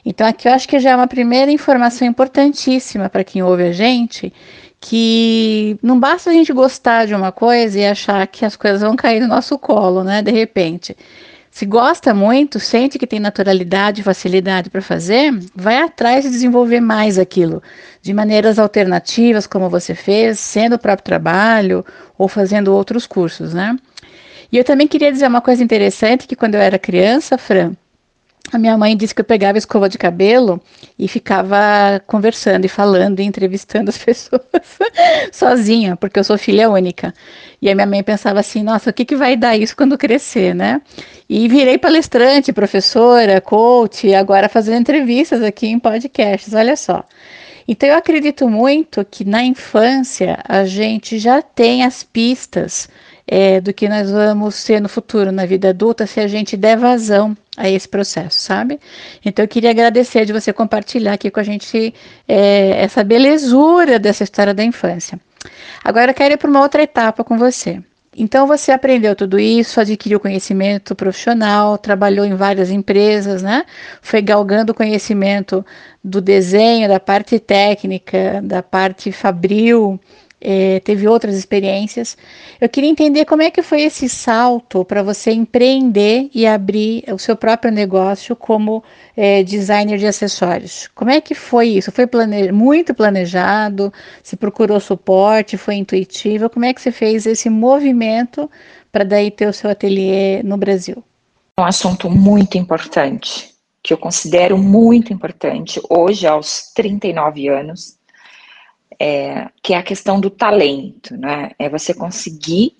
Então 0.04 0.26
aqui 0.26 0.48
eu 0.48 0.52
acho 0.52 0.68
que 0.68 0.78
já 0.78 0.90
é 0.90 0.96
uma 0.96 1.06
primeira 1.06 1.50
informação 1.50 2.06
importantíssima 2.06 3.08
para 3.08 3.24
quem 3.24 3.42
ouve 3.42 3.62
a 3.62 3.72
gente, 3.72 4.30
que 4.80 5.78
não 5.82 6.00
basta 6.00 6.30
a 6.30 6.32
gente 6.32 6.52
gostar 6.52 7.06
de 7.06 7.14
uma 7.14 7.30
coisa 7.30 7.78
e 7.78 7.86
achar 7.86 8.26
que 8.26 8.44
as 8.44 8.56
coisas 8.56 8.80
vão 8.80 8.96
cair 8.96 9.20
no 9.20 9.28
nosso 9.28 9.58
colo, 9.58 10.02
né? 10.02 10.22
De 10.22 10.30
repente. 10.30 10.96
Se 11.50 11.66
gosta 11.66 12.14
muito, 12.14 12.60
sente 12.60 12.98
que 12.98 13.06
tem 13.06 13.18
naturalidade, 13.18 14.04
facilidade 14.04 14.70
para 14.70 14.80
fazer, 14.80 15.32
vai 15.54 15.82
atrás 15.82 16.24
de 16.24 16.30
desenvolver 16.30 16.80
mais 16.80 17.18
aquilo, 17.18 17.60
de 18.00 18.14
maneiras 18.14 18.58
alternativas, 18.58 19.48
como 19.48 19.68
você 19.68 19.94
fez, 19.94 20.38
sendo 20.38 20.76
o 20.76 20.78
próprio 20.78 21.04
trabalho 21.04 21.84
ou 22.16 22.28
fazendo 22.28 22.72
outros 22.72 23.04
cursos, 23.04 23.52
né? 23.52 23.76
E 24.52 24.58
eu 24.58 24.64
também 24.64 24.86
queria 24.86 25.12
dizer 25.12 25.26
uma 25.26 25.40
coisa 25.40 25.62
interessante, 25.62 26.26
que 26.26 26.36
quando 26.36 26.54
eu 26.54 26.60
era 26.60 26.78
criança, 26.78 27.36
Fran, 27.36 27.72
a 28.52 28.58
minha 28.58 28.76
mãe 28.76 28.96
disse 28.96 29.14
que 29.14 29.20
eu 29.20 29.24
pegava 29.24 29.58
escova 29.58 29.88
de 29.88 29.96
cabelo 29.96 30.60
e 30.98 31.06
ficava 31.06 32.02
conversando 32.06 32.64
e 32.64 32.68
falando 32.68 33.20
e 33.20 33.24
entrevistando 33.24 33.90
as 33.90 33.98
pessoas 34.02 34.42
sozinha, 35.32 35.96
porque 35.96 36.18
eu 36.18 36.24
sou 36.24 36.36
filha 36.36 36.68
única. 36.68 37.14
E 37.62 37.70
a 37.70 37.74
minha 37.74 37.86
mãe 37.86 38.02
pensava 38.02 38.40
assim: 38.40 38.62
nossa, 38.62 38.90
o 38.90 38.92
que, 38.92 39.04
que 39.04 39.14
vai 39.14 39.36
dar 39.36 39.56
isso 39.56 39.76
quando 39.76 39.96
crescer, 39.96 40.54
né? 40.54 40.82
E 41.28 41.46
virei 41.48 41.78
palestrante, 41.78 42.52
professora, 42.52 43.40
coach, 43.40 44.12
agora 44.14 44.48
fazendo 44.48 44.80
entrevistas 44.80 45.42
aqui 45.42 45.68
em 45.68 45.78
podcasts, 45.78 46.52
olha 46.52 46.76
só. 46.76 47.04
Então 47.68 47.88
eu 47.88 47.94
acredito 47.94 48.48
muito 48.48 49.04
que 49.04 49.24
na 49.24 49.44
infância 49.44 50.38
a 50.48 50.64
gente 50.64 51.20
já 51.20 51.40
tem 51.40 51.84
as 51.84 52.02
pistas 52.02 52.88
é, 53.28 53.60
do 53.60 53.72
que 53.72 53.88
nós 53.88 54.10
vamos 54.10 54.56
ser 54.56 54.80
no 54.80 54.88
futuro, 54.88 55.30
na 55.30 55.46
vida 55.46 55.68
adulta, 55.68 56.04
se 56.04 56.18
a 56.18 56.26
gente 56.26 56.56
der 56.56 56.76
vazão 56.76 57.36
a 57.60 57.68
esse 57.68 57.86
processo, 57.86 58.38
sabe? 58.38 58.80
Então 59.24 59.44
eu 59.44 59.48
queria 59.48 59.70
agradecer 59.70 60.24
de 60.24 60.32
você 60.32 60.50
compartilhar 60.50 61.12
aqui 61.12 61.30
com 61.30 61.38
a 61.38 61.42
gente 61.42 61.94
é, 62.26 62.82
essa 62.82 63.04
belezura 63.04 63.98
dessa 63.98 64.24
história 64.24 64.54
da 64.54 64.64
infância. 64.64 65.20
Agora 65.84 66.10
eu 66.10 66.14
quero 66.14 66.34
ir 66.34 66.36
para 66.38 66.48
uma 66.48 66.62
outra 66.62 66.82
etapa 66.82 67.22
com 67.22 67.36
você. 67.36 67.82
Então 68.16 68.46
você 68.46 68.72
aprendeu 68.72 69.14
tudo 69.14 69.38
isso, 69.38 69.78
adquiriu 69.78 70.18
conhecimento 70.18 70.96
profissional, 70.96 71.76
trabalhou 71.76 72.24
em 72.24 72.34
várias 72.34 72.70
empresas, 72.70 73.42
né? 73.42 73.64
Foi 74.00 74.22
galgando 74.22 74.74
conhecimento 74.74 75.64
do 76.02 76.20
desenho, 76.20 76.88
da 76.88 76.98
parte 76.98 77.38
técnica, 77.38 78.40
da 78.42 78.62
parte 78.62 79.12
fabril, 79.12 80.00
é, 80.40 80.80
teve 80.80 81.06
outras 81.06 81.36
experiências. 81.36 82.16
Eu 82.60 82.68
queria 82.68 82.88
entender 82.88 83.24
como 83.24 83.42
é 83.42 83.50
que 83.50 83.62
foi 83.62 83.82
esse 83.82 84.08
salto 84.08 84.84
para 84.84 85.02
você 85.02 85.32
empreender 85.32 86.30
e 86.34 86.46
abrir 86.46 87.04
o 87.12 87.18
seu 87.18 87.36
próprio 87.36 87.70
negócio 87.70 88.34
como 88.34 88.82
é, 89.16 89.42
designer 89.42 89.98
de 89.98 90.06
acessórios. 90.06 90.88
Como 90.94 91.10
é 91.10 91.20
que 91.20 91.34
foi 91.34 91.68
isso? 91.68 91.92
Foi 91.92 92.06
plane... 92.06 92.50
muito 92.50 92.94
planejado? 92.94 93.92
Se 94.22 94.36
procurou 94.36 94.80
suporte? 94.80 95.56
Foi 95.56 95.74
intuitivo? 95.74 96.48
Como 96.48 96.64
é 96.64 96.72
que 96.72 96.80
você 96.80 96.90
fez 96.90 97.26
esse 97.26 97.50
movimento 97.50 98.50
para 98.90 99.04
daí 99.04 99.30
ter 99.30 99.46
o 99.46 99.52
seu 99.52 99.70
ateliê 99.70 100.42
no 100.42 100.56
Brasil? 100.56 101.04
Um 101.58 101.64
assunto 101.64 102.08
muito 102.08 102.56
importante, 102.56 103.50
que 103.82 103.92
eu 103.92 103.98
considero 103.98 104.56
muito 104.56 105.12
importante 105.12 105.80
hoje, 105.90 106.26
aos 106.26 106.72
39 106.74 107.48
anos, 107.48 107.98
é, 108.98 109.48
que 109.62 109.74
é 109.74 109.78
a 109.78 109.82
questão 109.82 110.20
do 110.20 110.30
talento, 110.30 111.16
né? 111.16 111.52
É 111.58 111.68
você 111.68 111.94
conseguir, 111.94 112.76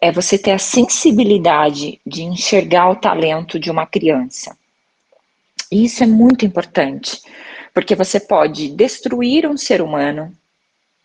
é 0.00 0.10
você 0.10 0.38
ter 0.38 0.52
a 0.52 0.58
sensibilidade 0.58 2.00
de 2.06 2.22
enxergar 2.22 2.90
o 2.90 2.96
talento 2.96 3.58
de 3.58 3.70
uma 3.70 3.86
criança. 3.86 4.56
E 5.70 5.84
isso 5.84 6.02
é 6.02 6.06
muito 6.06 6.44
importante, 6.44 7.22
porque 7.72 7.94
você 7.94 8.18
pode 8.18 8.68
destruir 8.70 9.46
um 9.46 9.56
ser 9.56 9.80
humano 9.80 10.32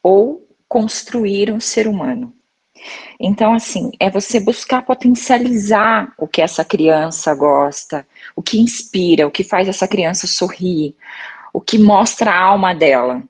ou 0.01 0.47
construir 0.67 1.51
um 1.51 1.59
ser 1.59 1.87
humano. 1.87 2.33
Então, 3.19 3.53
assim, 3.53 3.91
é 3.99 4.09
você 4.09 4.39
buscar 4.39 4.81
potencializar 4.83 6.13
o 6.17 6.27
que 6.27 6.41
essa 6.41 6.65
criança 6.65 7.33
gosta, 7.33 8.05
o 8.35 8.41
que 8.41 8.59
inspira, 8.59 9.27
o 9.27 9.31
que 9.31 9.43
faz 9.43 9.67
essa 9.67 9.87
criança 9.87 10.27
sorrir, 10.27 10.95
o 11.53 11.61
que 11.61 11.77
mostra 11.77 12.31
a 12.31 12.39
alma 12.39 12.73
dela. 12.73 13.23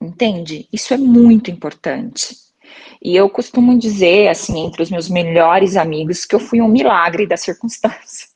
Entende? 0.00 0.66
Isso 0.72 0.94
é 0.94 0.96
muito 0.96 1.50
importante. 1.50 2.36
E 3.02 3.14
eu 3.16 3.28
costumo 3.28 3.78
dizer, 3.78 4.28
assim, 4.28 4.66
entre 4.66 4.82
os 4.82 4.90
meus 4.90 5.08
melhores 5.08 5.76
amigos, 5.76 6.24
que 6.24 6.34
eu 6.34 6.40
fui 6.40 6.60
um 6.60 6.68
milagre 6.68 7.26
da 7.26 7.36
circunstância. 7.36 8.28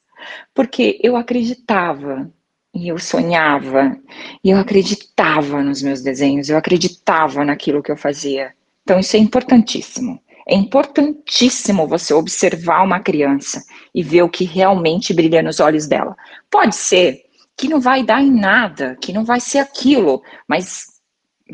Porque 0.55 0.99
eu 1.03 1.17
acreditava, 1.17 2.31
e 2.75 2.89
eu 2.89 2.99
sonhava, 2.99 3.97
e 4.43 4.51
eu 4.51 4.59
acreditava 4.59 5.63
nos 5.63 5.83
meus 5.83 6.03
desenhos, 6.03 6.49
eu 6.49 6.57
acreditava 6.57 7.45
naquilo 7.45 7.83
que 7.83 7.93
eu 7.93 7.97
fazia. 7.97 8.53
Então, 8.83 8.99
isso 8.99 9.17
é 9.17 9.19
importantíssimo. 9.19 10.21
É 10.47 10.55
importantíssimo 10.55 11.87
você 11.87 12.13
observar 12.13 12.83
uma 12.83 13.01
criança 13.01 13.63
e 13.95 14.03
ver 14.03 14.23
o 14.23 14.29
que 14.29 14.45
realmente 14.45 15.15
brilha 15.15 15.43
nos 15.43 15.61
olhos 15.61 15.87
dela. 15.87 16.15
Pode 16.51 16.75
ser 16.77 17.23
que 17.57 17.69
não 17.69 17.81
vai 17.81 18.03
dar 18.03 18.21
em 18.21 18.31
nada, 18.31 18.97
que 19.01 19.13
não 19.13 19.25
vai 19.25 19.41
ser 19.41 19.59
aquilo, 19.59 20.23
mas 20.47 20.94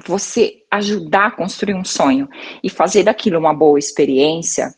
você 0.07 0.65
ajudar 0.71 1.27
a 1.27 1.31
construir 1.31 1.75
um 1.75 1.85
sonho 1.85 2.29
e 2.63 2.71
fazer 2.71 3.03
daquilo 3.03 3.39
uma 3.39 3.55
boa 3.55 3.79
experiência, 3.79 4.75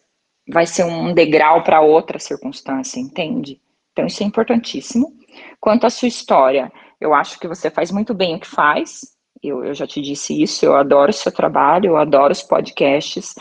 vai 0.49 0.67
ser 0.67 0.85
um 0.85 1.13
degrau 1.13 1.63
para 1.63 1.81
outra 1.81 2.19
circunstância, 2.19 2.99
entende? 2.99 3.61
Então 3.93 4.07
isso 4.07 4.23
é 4.23 4.27
importantíssimo. 4.27 5.13
Quanto 5.61 5.87
à 5.87 5.91
sua 5.91 6.09
história, 6.09 6.73
eu 7.01 7.15
acho 7.15 7.39
que 7.39 7.49
você 7.49 7.71
faz 7.71 7.91
muito 7.91 8.15
bem 8.15 8.35
o 8.35 8.41
que 8.41 8.47
faz. 8.47 9.01
Eu, 9.43 9.65
eu 9.65 9.75
já 9.75 9.87
te 9.87 10.01
disse 10.01 10.41
isso, 10.41 10.65
eu 10.65 10.75
adoro 10.75 11.11
o 11.11 11.15
seu 11.15 11.33
trabalho, 11.33 11.91
eu 11.91 11.97
adoro 11.97 12.33
os 12.33 12.43
podcasts, 12.43 13.35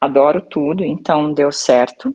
adoro 0.00 0.40
tudo, 0.40 0.84
então 0.84 1.32
deu 1.32 1.52
certo. 1.52 2.14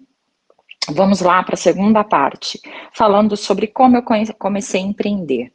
Vamos 0.90 1.20
lá 1.22 1.44
para 1.44 1.56
a 1.56 1.58
segunda 1.58 2.04
parte, 2.04 2.62
falando 2.94 3.36
sobre 3.36 3.68
como 3.68 3.98
eu 3.98 4.04
comecei 4.38 4.82
a 4.82 4.86
empreender. 4.86 5.52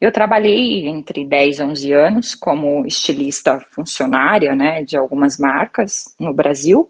Eu 0.00 0.12
trabalhei 0.12 0.86
entre 0.86 1.24
10 1.24 1.58
e 1.58 1.62
11 1.62 1.92
anos 1.92 2.34
como 2.34 2.86
estilista 2.86 3.60
funcionária, 3.72 4.54
né, 4.54 4.84
de 4.84 4.96
algumas 4.96 5.38
marcas 5.38 6.14
no 6.20 6.32
Brasil, 6.32 6.88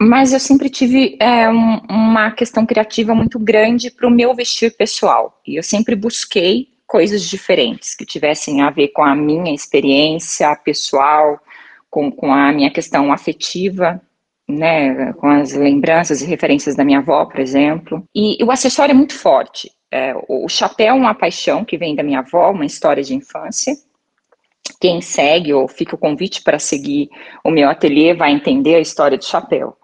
mas 0.00 0.32
eu 0.32 0.40
sempre 0.40 0.68
tive 0.68 1.16
é, 1.20 1.48
um, 1.48 1.80
uma 1.88 2.32
questão 2.32 2.66
criativa 2.66 3.14
muito 3.14 3.38
grande 3.38 3.88
para 3.90 4.08
o 4.08 4.10
meu 4.10 4.34
vestir 4.34 4.76
pessoal, 4.76 5.40
e 5.46 5.54
eu 5.56 5.62
sempre 5.62 5.94
busquei 5.94 6.68
coisas 6.88 7.22
diferentes 7.22 7.94
que 7.94 8.04
tivessem 8.04 8.62
a 8.62 8.70
ver 8.70 8.88
com 8.88 9.02
a 9.02 9.14
minha 9.14 9.54
experiência 9.54 10.54
pessoal, 10.56 11.40
com, 11.88 12.10
com 12.10 12.32
a 12.32 12.52
minha 12.52 12.70
questão 12.70 13.12
afetiva, 13.12 14.00
né, 14.48 15.12
com 15.14 15.28
as 15.28 15.54
lembranças 15.54 16.20
e 16.20 16.26
referências 16.26 16.74
da 16.74 16.84
minha 16.84 16.98
avó, 16.98 17.24
por 17.26 17.40
exemplo. 17.40 18.04
E, 18.14 18.42
e 18.42 18.44
o 18.44 18.50
acessório 18.50 18.92
é 18.92 18.94
muito 18.94 19.16
forte. 19.16 19.70
É, 19.92 20.14
o 20.26 20.48
chapéu 20.48 20.94
é 20.94 20.98
uma 20.98 21.14
paixão 21.14 21.66
que 21.66 21.76
vem 21.76 21.94
da 21.94 22.02
minha 22.02 22.20
avó, 22.20 22.50
uma 22.50 22.64
história 22.64 23.02
de 23.02 23.14
infância. 23.14 23.76
Quem 24.80 25.02
segue 25.02 25.52
ou 25.52 25.68
fica 25.68 25.94
o 25.94 25.98
convite 25.98 26.42
para 26.42 26.58
seguir 26.58 27.10
o 27.44 27.50
meu 27.50 27.68
ateliê 27.68 28.14
vai 28.14 28.32
entender 28.32 28.76
a 28.76 28.80
história 28.80 29.18
do 29.18 29.24
chapéu. 29.24 29.76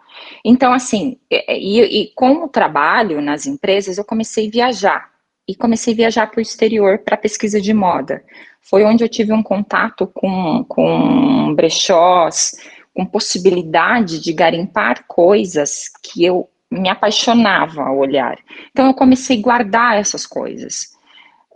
Então, 0.42 0.72
assim, 0.72 1.18
e, 1.30 1.80
e 1.80 2.12
com 2.14 2.44
o 2.44 2.48
trabalho 2.48 3.20
nas 3.20 3.46
empresas, 3.46 3.98
eu 3.98 4.04
comecei 4.04 4.48
a 4.48 4.50
viajar. 4.50 5.10
E 5.46 5.54
comecei 5.54 5.92
a 5.92 5.96
viajar 5.96 6.30
para 6.30 6.38
o 6.38 6.42
exterior 6.42 6.98
para 6.98 7.16
pesquisa 7.16 7.60
de 7.60 7.74
moda. 7.74 8.24
Foi 8.62 8.84
onde 8.84 9.04
eu 9.04 9.08
tive 9.10 9.32
um 9.34 9.42
contato 9.42 10.06
com, 10.06 10.64
com 10.64 11.54
brechós, 11.54 12.52
com 12.94 13.04
possibilidade 13.04 14.20
de 14.20 14.32
garimpar 14.32 15.04
coisas 15.06 15.90
que 16.02 16.24
eu 16.24 16.48
me 16.70 16.88
apaixonava 16.88 17.82
ao 17.82 17.98
olhar. 17.98 18.38
Então 18.70 18.86
eu 18.86 18.94
comecei 18.94 19.38
a 19.38 19.42
guardar 19.42 19.96
essas 19.96 20.26
coisas 20.26 20.96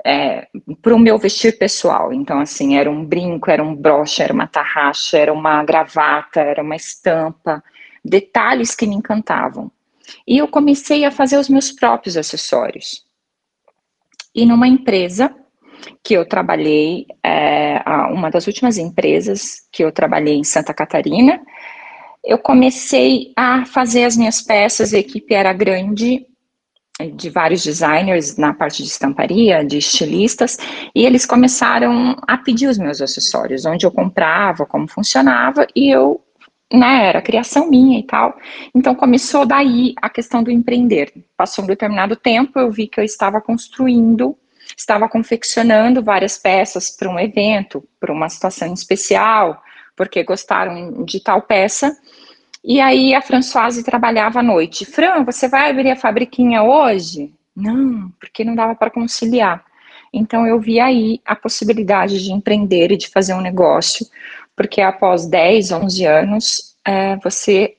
é, 0.05 0.49
para 0.81 0.95
o 0.95 0.99
meu 0.99 1.19
vestir 1.19 1.59
pessoal. 1.59 2.13
Então, 2.13 2.41
assim, 2.41 2.77
era 2.77 2.91
um 2.91 3.05
brinco, 3.05 3.51
era 3.51 3.63
um 3.63 3.75
broche, 3.75 4.23
era 4.23 4.33
uma 4.33 4.47
tarraxa, 4.47 5.19
era 5.19 5.33
uma 5.33 5.63
gravata, 5.65 6.41
era 6.41 6.63
uma 6.63 6.77
estampa, 6.77 7.63
detalhes 8.05 8.75
que 8.75 8.87
me 8.87 8.95
encantavam. 8.95 9.71
E 10.27 10.39
eu 10.39 10.49
comecei 10.49 11.05
a 11.05 11.11
fazer 11.11 11.39
os 11.39 11.49
meus 11.49 11.71
próprios 11.71 12.17
acessórios. 12.17 13.05
E 14.35 14.45
numa 14.45 14.67
empresa 14.67 15.35
que 16.03 16.15
eu 16.15 16.27
trabalhei, 16.27 17.07
é, 17.23 17.83
uma 18.11 18.31
das 18.31 18.47
últimas 18.47 18.79
empresas 18.79 19.67
que 19.71 19.85
eu 19.85 19.93
trabalhei 19.93 20.35
em 20.35 20.45
Santa 20.45 20.73
Catarina, 20.73 21.41
eu 22.25 22.39
comecei 22.39 23.33
a 23.37 23.65
fazer 23.65 24.05
as 24.05 24.17
minhas 24.17 24.41
peças, 24.41 24.95
a 24.95 24.99
equipe 24.99 25.35
era 25.35 25.53
grande, 25.53 26.27
de 27.17 27.31
vários 27.31 27.63
designers 27.65 28.37
na 28.37 28.53
parte 28.53 28.83
de 28.83 28.89
estamparia, 28.89 29.65
de 29.65 29.79
estilistas, 29.79 30.59
e 30.95 31.05
eles 31.05 31.27
começaram 31.27 32.17
a 32.29 32.37
pedir 32.37 32.69
os 32.69 32.79
meus 32.79 33.01
acessórios, 33.01 33.65
onde 33.65 33.85
eu 33.85 33.91
comprava, 33.91 34.67
como 34.67 34.87
funcionava, 34.87 35.67
e 35.75 35.91
eu, 35.91 36.21
né, 36.73 37.07
era 37.07 37.23
criação 37.23 37.69
minha 37.69 37.99
e 37.99 38.03
tal. 38.05 38.37
Então 38.75 38.95
começou 38.95 39.45
daí 39.45 39.95
a 40.01 40.09
questão 40.09 40.43
do 40.43 40.51
empreender. 40.51 41.13
Passou 41.37 41.65
um 41.65 41.69
determinado 41.69 42.15
tempo, 42.15 42.59
eu 42.59 42.71
vi 42.71 42.87
que 42.87 43.01
eu 43.01 43.05
estava 43.05 43.41
construindo, 43.41 44.37
estava 44.77 45.09
confeccionando 45.09 46.03
várias 46.03 46.39
peças 46.39 46.91
para 46.97 47.09
um 47.09 47.19
evento, 47.19 47.83
para 47.99 48.13
uma 48.13 48.29
situação 48.29 48.73
especial, 48.73 49.61
porque 49.97 50.23
gostaram 50.23 51.05
de 51.05 51.21
tal 51.21 51.43
peça. 51.43 51.97
E 52.65 52.81
aí 52.81 53.15
a 53.15 53.21
Françoise 53.21 53.83
trabalhava 53.83 54.41
à 54.41 54.43
noite. 54.43 54.85
Fran, 54.85 55.25
você 55.25 55.49
vai 55.49 55.71
abrir 55.71 55.91
a 55.91 55.97
fabriquinha 55.97 56.63
hoje? 56.63 57.35
Não, 57.55 58.11
porque 58.21 58.45
não 58.45 58.55
dava 58.55 58.75
para 58.75 58.91
conciliar. 58.91 59.65
Então 60.13 60.47
eu 60.47 60.61
vi 60.61 60.79
aí 60.79 61.21
a 61.25 61.35
possibilidade 61.35 62.23
de 62.23 62.33
empreender 62.33 62.93
e 62.93 62.97
de 62.97 63.09
fazer 63.09 63.35
um 63.35 63.41
negócio, 63.41 64.07
porque 64.55 64.81
após 64.81 65.27
10, 65.27 65.73
11 65.73 66.05
anos, 66.07 66.77
é, 66.85 67.17
você 67.17 67.77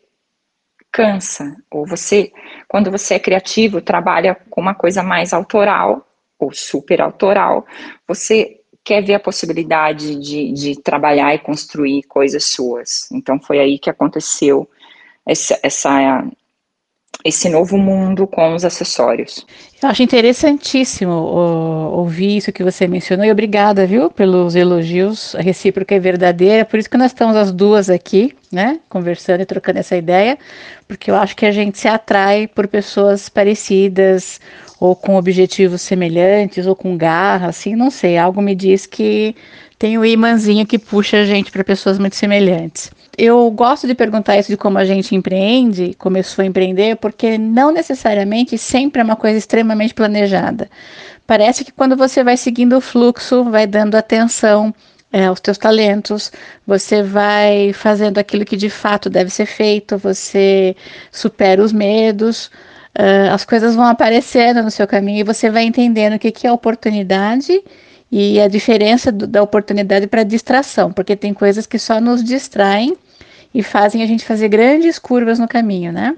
cansa, 0.92 1.56
ou 1.72 1.88
você 1.88 2.32
Quando 2.68 2.92
você 2.92 3.16
é 3.16 3.20
criativo, 3.20 3.82
trabalha 3.82 4.36
com 4.50 4.62
uma 4.62 4.76
coisa 4.76 5.02
mais 5.02 5.34
autoral 5.34 6.08
ou 6.38 6.52
super 6.52 7.02
autoral, 7.02 7.66
você 8.08 8.63
quer 8.84 9.02
ver 9.02 9.16
a 9.16 9.20
possibilidade 9.20 10.16
de, 10.16 10.52
de 10.52 10.82
trabalhar 10.82 11.34
e 11.34 11.40
construir 11.40 12.04
coisas 12.04 12.44
suas. 12.46 13.10
Então 13.12 13.40
foi 13.40 13.60
aí 13.60 13.80
que 13.80 13.90
aconteceu 13.90 14.70
essa, 15.26 15.58
essa 15.64 16.26
esse 17.24 17.48
novo 17.48 17.78
mundo 17.78 18.28
com 18.28 18.54
os 18.54 18.66
acessórios. 18.66 19.46
Eu 19.82 19.90
acho 19.90 20.04
interessantíssimo 20.04 21.12
ouvir 21.12 22.38
isso 22.38 22.52
que 22.52 22.64
você 22.64 22.88
mencionou 22.88 23.26
e 23.26 23.32
obrigada, 23.32 23.86
viu, 23.86 24.10
pelos 24.10 24.56
elogios. 24.56 25.34
A 25.36 25.42
recíproca 25.42 25.96
é 25.96 26.00
verdadeira, 26.00 26.66
por 26.66 26.78
isso 26.78 26.90
que 26.90 26.98
nós 26.98 27.12
estamos 27.12 27.36
as 27.36 27.52
duas 27.52 27.90
aqui, 27.90 28.36
né, 28.52 28.80
conversando 28.90 29.42
e 29.42 29.46
trocando 29.46 29.80
essa 29.80 29.96
ideia, 29.96 30.38
porque 30.88 31.10
eu 31.10 31.16
acho 31.16 31.36
que 31.36 31.46
a 31.46 31.52
gente 31.52 31.78
se 31.78 31.88
atrai 31.88 32.48
por 32.48 32.68
pessoas 32.68 33.30
parecidas 33.30 34.40
ou 34.84 34.96
com 34.96 35.16
objetivos 35.16 35.82
semelhantes 35.82 36.68
ou 36.68 36.76
com 36.76 36.98
garra, 36.98 37.48
assim, 37.48 37.76
não 37.76 37.90
sei. 37.90 38.18
Algo 38.18 38.42
me 38.42 38.56
diz 38.56 38.86
que 38.86 39.36
tem 39.80 39.98
o 39.98 40.02
um 40.02 40.06
imãzinho 40.06 40.66
que 40.66 40.78
puxa 40.78 41.18
a 41.18 41.26
gente 41.26 41.52
para 41.52 41.64
pessoas 41.64 41.98
muito 41.98 42.16
semelhantes 42.16 42.92
eu 43.18 43.50
gosto 43.52 43.86
de 43.86 43.94
perguntar 43.94 44.38
isso 44.38 44.50
de 44.50 44.58
como 44.58 44.78
a 44.78 44.86
gente 44.86 45.16
empreende, 45.16 45.94
começou 45.98 46.42
a 46.42 46.46
empreender, 46.46 46.96
porque 46.98 47.38
não 47.38 47.72
necessariamente 47.72 48.58
sempre 48.58 49.02
é 49.02 49.04
uma 49.04 49.16
coisa 49.16 49.38
extremamente 49.38 49.94
planejada. 49.94 50.70
Parece 51.28 51.64
que 51.64 51.72
quando 51.72 51.96
você 51.96 52.24
vai 52.24 52.38
seguindo 52.38 52.76
o 52.76 52.82
fluxo, 52.82 53.44
vai 53.44 53.68
dando 53.68 53.96
atenção 53.96 54.74
é, 55.12 55.26
aos 55.26 55.40
teus 55.40 55.58
talentos, 55.58 56.32
você 56.66 57.04
vai 57.04 57.72
fazendo 57.74 58.18
aquilo 58.18 58.46
que 58.46 58.58
de 58.58 58.70
fato 58.70 59.10
deve 59.10 59.30
ser 59.30 59.46
feito, 59.46 59.98
você 59.98 60.76
supera 61.12 61.62
os 61.64 61.72
medos, 61.72 62.50
uh, 62.98 63.34
as 63.34 63.46
coisas 63.46 63.76
vão 63.76 63.86
aparecendo 63.86 64.62
no 64.64 64.72
seu 64.72 64.88
caminho 64.88 65.20
e 65.20 65.24
você 65.24 65.50
vai 65.50 65.64
entendendo 65.64 66.16
o 66.16 66.20
que, 66.20 66.32
que 66.32 66.48
é 66.48 66.52
oportunidade 66.52 67.64
e 68.12 68.40
a 68.40 68.48
diferença 68.48 69.12
do, 69.12 69.26
da 69.26 69.42
oportunidade 69.42 70.08
para 70.08 70.24
distração, 70.24 70.92
porque 70.92 71.16
tem 71.16 71.34
coisas 71.34 71.66
que 71.66 71.80
só 71.80 72.00
nos 72.00 72.24
distraem 72.24 72.96
e 73.54 73.64
fazem 73.64 74.02
a 74.04 74.06
gente 74.06 74.26
fazer 74.26 74.48
grandes 74.50 74.98
curvas 75.00 75.40
no 75.40 75.48
caminho, 75.48 75.92
né? 75.92 76.16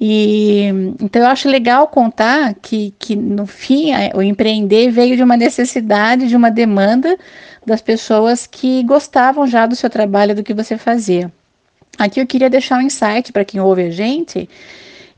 E 0.00 0.66
então 1.00 1.22
eu 1.22 1.28
acho 1.28 1.48
legal 1.48 1.88
contar 1.88 2.54
que, 2.54 2.94
que 2.98 3.16
no 3.16 3.46
fim 3.46 3.90
o 4.14 4.22
empreender 4.22 4.90
veio 4.90 5.16
de 5.16 5.22
uma 5.22 5.36
necessidade, 5.36 6.28
de 6.28 6.36
uma 6.36 6.50
demanda 6.50 7.18
das 7.66 7.82
pessoas 7.82 8.46
que 8.46 8.82
gostavam 8.84 9.46
já 9.46 9.66
do 9.66 9.74
seu 9.74 9.90
trabalho, 9.90 10.34
do 10.34 10.44
que 10.44 10.54
você 10.54 10.78
fazia. 10.78 11.32
Aqui 11.98 12.20
eu 12.20 12.26
queria 12.26 12.48
deixar 12.48 12.78
um 12.78 12.82
insight 12.82 13.32
para 13.32 13.44
quem 13.44 13.60
ouve 13.60 13.82
a 13.82 13.90
gente, 13.90 14.48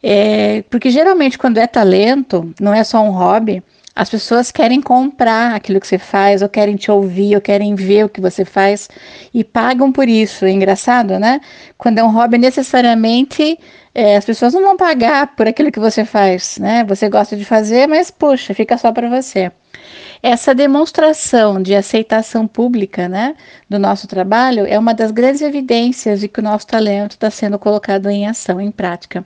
é, 0.03 0.63
porque 0.71 0.91
geralmente 0.91 1.39
quando 1.39 1.59
é 1.59 1.67
talento, 1.67 2.53
não 2.61 2.73
é 2.73 2.83
só 2.85 3.03
um 3.03 3.11
hobby, 3.11 3.63
as 3.95 4.09
pessoas 4.09 4.51
querem 4.51 4.81
comprar 4.81 5.55
aquilo 5.55 5.81
que 5.81 5.87
você 5.87 5.99
faz, 5.99 6.43
ou 6.43 6.49
querem 6.49 6.77
te 6.77 6.91
ouvir, 6.91 7.35
ou 7.35 7.41
querem 7.41 7.75
ver 7.75 8.05
o 8.05 8.09
que 8.09 8.21
você 8.21 8.45
faz 8.45 8.89
e 9.35 9.45
pagam 9.45 9.93
por 9.93 10.09
isso. 10.09 10.45
É 10.45 10.51
engraçado, 10.51 11.19
né? 11.19 11.41
Quando 11.77 11.99
é 11.99 12.05
um 12.05 12.11
hobby, 12.11 12.39
necessariamente 12.39 13.59
é, 13.95 14.17
as 14.17 14.25
pessoas 14.25 14.55
não 14.55 14.63
vão 14.63 14.77
pagar 14.77 15.35
por 15.35 15.47
aquilo 15.49 15.73
que 15.73 15.81
você 15.81 16.05
faz, 16.05 16.57
né? 16.59 16.85
Você 16.85 17.09
gosta 17.09 17.37
de 17.37 17.45
fazer, 17.45 17.89
mas 17.89 18.11
puxa, 18.11 18.55
fica 18.55 18.79
só 18.79 18.93
para 18.93 19.09
você. 19.09 19.51
Essa 20.23 20.55
demonstração 20.55 21.61
de 21.61 21.75
aceitação 21.75 22.47
pública, 22.47 23.09
né, 23.09 23.35
do 23.69 23.79
nosso 23.79 24.07
trabalho 24.07 24.67
é 24.67 24.79
uma 24.79 24.93
das 24.95 25.11
grandes 25.11 25.41
evidências 25.41 26.21
de 26.21 26.29
que 26.29 26.41
o 26.41 26.43
nosso 26.43 26.67
talento 26.67 27.13
está 27.13 27.31
sendo 27.31 27.59
colocado 27.59 28.09
em 28.09 28.27
ação, 28.27 28.61
em 28.61 28.71
prática. 28.71 29.25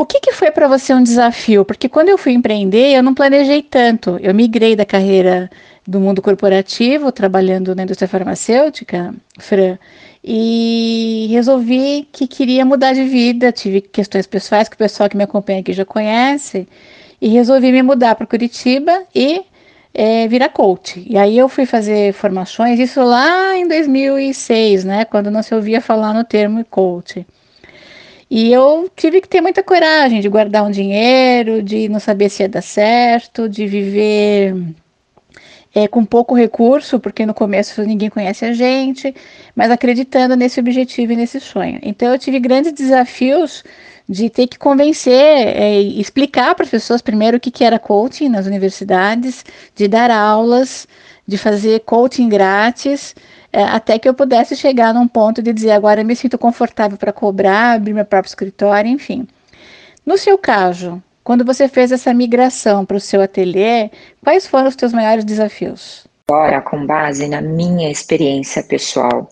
O 0.00 0.06
que, 0.06 0.18
que 0.18 0.32
foi 0.32 0.50
para 0.50 0.66
você 0.66 0.94
um 0.94 1.02
desafio? 1.02 1.62
Porque 1.62 1.86
quando 1.86 2.08
eu 2.08 2.16
fui 2.16 2.32
empreender, 2.32 2.94
eu 2.94 3.02
não 3.02 3.12
planejei 3.12 3.62
tanto. 3.62 4.18
Eu 4.22 4.34
migrei 4.34 4.74
da 4.74 4.86
carreira 4.86 5.50
do 5.86 6.00
mundo 6.00 6.22
corporativo, 6.22 7.12
trabalhando 7.12 7.74
na 7.74 7.82
indústria 7.82 8.08
farmacêutica, 8.08 9.14
Fran, 9.38 9.78
e 10.24 11.26
resolvi 11.30 12.08
que 12.10 12.26
queria 12.26 12.64
mudar 12.64 12.94
de 12.94 13.04
vida. 13.04 13.52
Tive 13.52 13.82
questões 13.82 14.26
pessoais 14.26 14.70
que 14.70 14.74
o 14.74 14.78
pessoal 14.78 15.06
que 15.06 15.18
me 15.18 15.24
acompanha 15.24 15.60
aqui 15.60 15.74
já 15.74 15.84
conhece, 15.84 16.66
e 17.20 17.28
resolvi 17.28 17.70
me 17.70 17.82
mudar 17.82 18.14
para 18.14 18.26
Curitiba 18.26 19.02
e 19.14 19.42
é, 19.92 20.26
virar 20.28 20.48
coach. 20.48 21.04
E 21.06 21.18
aí 21.18 21.36
eu 21.36 21.46
fui 21.46 21.66
fazer 21.66 22.14
formações, 22.14 22.80
isso 22.80 23.02
lá 23.04 23.54
em 23.54 23.68
2006, 23.68 24.82
né, 24.82 25.04
quando 25.04 25.30
não 25.30 25.42
se 25.42 25.54
ouvia 25.54 25.82
falar 25.82 26.14
no 26.14 26.24
termo 26.24 26.64
coach. 26.64 27.26
E 28.30 28.52
eu 28.52 28.88
tive 28.94 29.20
que 29.20 29.28
ter 29.28 29.40
muita 29.40 29.62
coragem 29.62 30.20
de 30.20 30.28
guardar 30.28 30.62
um 30.64 30.70
dinheiro, 30.70 31.62
de 31.62 31.88
não 31.88 31.98
saber 31.98 32.28
se 32.28 32.44
ia 32.44 32.48
dar 32.48 32.62
certo, 32.62 33.48
de 33.48 33.66
viver 33.66 34.54
é, 35.74 35.88
com 35.88 36.04
pouco 36.04 36.34
recurso, 36.34 37.00
porque 37.00 37.26
no 37.26 37.34
começo 37.34 37.82
ninguém 37.82 38.08
conhece 38.08 38.44
a 38.44 38.52
gente, 38.52 39.12
mas 39.54 39.70
acreditando 39.70 40.36
nesse 40.36 40.60
objetivo 40.60 41.12
e 41.12 41.16
nesse 41.16 41.40
sonho. 41.40 41.80
Então 41.82 42.12
eu 42.12 42.18
tive 42.18 42.38
grandes 42.38 42.72
desafios 42.72 43.64
de 44.08 44.30
ter 44.30 44.46
que 44.46 44.58
convencer 44.58 45.12
é, 45.12 45.80
explicar 45.80 46.54
para 46.54 46.64
as 46.64 46.70
pessoas 46.70 47.02
primeiro 47.02 47.36
o 47.36 47.40
que, 47.40 47.50
que 47.50 47.64
era 47.64 47.78
coaching 47.80 48.28
nas 48.28 48.46
universidades, 48.46 49.44
de 49.74 49.88
dar 49.88 50.10
aulas, 50.10 50.86
de 51.26 51.36
fazer 51.36 51.80
coaching 51.80 52.28
grátis 52.28 53.14
é, 53.52 53.62
até 53.62 53.98
que 53.98 54.08
eu 54.08 54.14
pudesse 54.14 54.56
chegar 54.56 54.94
num 54.94 55.08
ponto 55.08 55.42
de 55.42 55.52
dizer 55.52 55.72
agora 55.72 56.00
eu 56.00 56.04
me 56.04 56.14
sinto 56.14 56.38
confortável 56.38 56.96
para 56.96 57.12
cobrar, 57.12 57.72
abrir 57.72 57.92
meu 57.92 58.04
próprio 58.04 58.28
escritório, 58.28 58.90
enfim. 58.90 59.26
No 60.06 60.16
seu 60.16 60.38
caso, 60.38 61.02
quando 61.24 61.44
você 61.44 61.68
fez 61.68 61.92
essa 61.92 62.14
migração 62.14 62.84
para 62.84 62.96
o 62.96 63.00
seu 63.00 63.20
ateliê, 63.20 63.90
quais 64.22 64.46
foram 64.46 64.68
os 64.68 64.74
seus 64.74 64.92
maiores 64.92 65.24
desafios? 65.24 66.06
Agora, 66.28 66.60
com 66.60 66.86
base 66.86 67.28
na 67.28 67.40
minha 67.40 67.90
experiência 67.90 68.62
pessoal, 68.62 69.28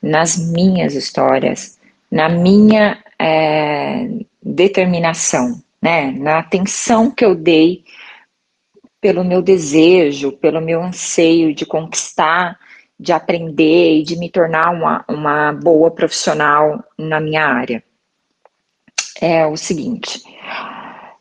nas 0.00 0.36
minhas 0.36 0.94
histórias, 0.94 1.78
na 2.10 2.28
minha 2.28 2.98
é, 3.18 4.08
determinação, 4.42 5.60
né, 5.82 6.12
na 6.12 6.38
atenção 6.38 7.10
que 7.10 7.24
eu 7.24 7.34
dei 7.34 7.82
pelo 9.00 9.24
meu 9.24 9.42
desejo, 9.42 10.32
pelo 10.32 10.60
meu 10.60 10.82
anseio 10.82 11.54
de 11.54 11.66
conquistar 11.66 12.58
de 12.98 13.12
aprender 13.12 14.00
e 14.00 14.02
de 14.02 14.16
me 14.16 14.30
tornar 14.30 14.70
uma, 14.70 15.04
uma 15.08 15.52
boa 15.52 15.90
profissional 15.90 16.84
na 16.98 17.20
minha 17.20 17.44
área. 17.44 17.82
É 19.20 19.46
o 19.46 19.56
seguinte, 19.56 20.22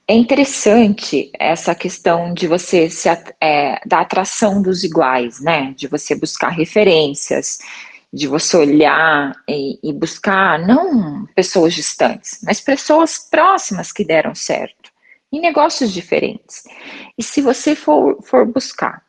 é 0.08 0.13
interessante 0.16 1.30
essa 1.38 1.76
questão 1.76 2.34
de 2.34 2.48
você 2.48 2.90
se 2.90 3.10
é, 3.42 3.80
da 3.86 4.00
atração 4.00 4.62
dos 4.62 4.84
iguais, 4.84 5.42
né? 5.42 5.74
De 5.76 5.88
você 5.88 6.16
buscar 6.16 6.50
referências, 6.50 7.60
de 8.13 8.26
você 8.28 8.56
olhar 8.56 9.34
e, 9.50 9.78
e, 9.84 9.92
buscar 9.92 10.58
não 10.60 11.26
pessoas 11.36 11.74
distantes, 11.74 12.40
mas 12.42 12.62
pessoas 12.62 13.20
próximas 13.20 13.92
que 13.92 14.06
deram 14.06 14.34
certo 14.34 14.92
em 15.32 15.42
negócios 15.42 15.92
diferentes. 15.92 16.63
E 17.18 17.22
se 17.22 17.42
você 17.42 17.76
for, 17.76 18.18
for 18.24 18.46
buscar 18.46 19.04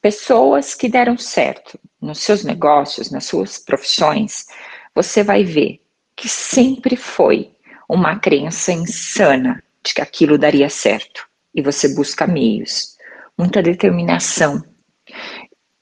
pessoas 0.00 0.74
que 0.74 0.88
deram 0.88 1.16
certo 1.16 1.78
nos 2.00 2.18
seus 2.18 2.44
negócios, 2.44 3.10
nas 3.10 3.24
suas 3.26 3.58
profissões, 3.58 4.46
você 4.94 5.22
vai 5.22 5.44
ver 5.44 5.80
que 6.16 6.28
sempre 6.28 6.96
foi 6.96 7.50
uma 7.88 8.18
crença 8.18 8.72
insana 8.72 9.62
de 9.84 9.94
que 9.94 10.00
aquilo 10.00 10.38
daria 10.38 10.68
certo. 10.68 11.26
E 11.54 11.60
você 11.60 11.94
busca 11.94 12.26
meios, 12.26 12.96
muita 13.36 13.62
determinação. 13.62 14.64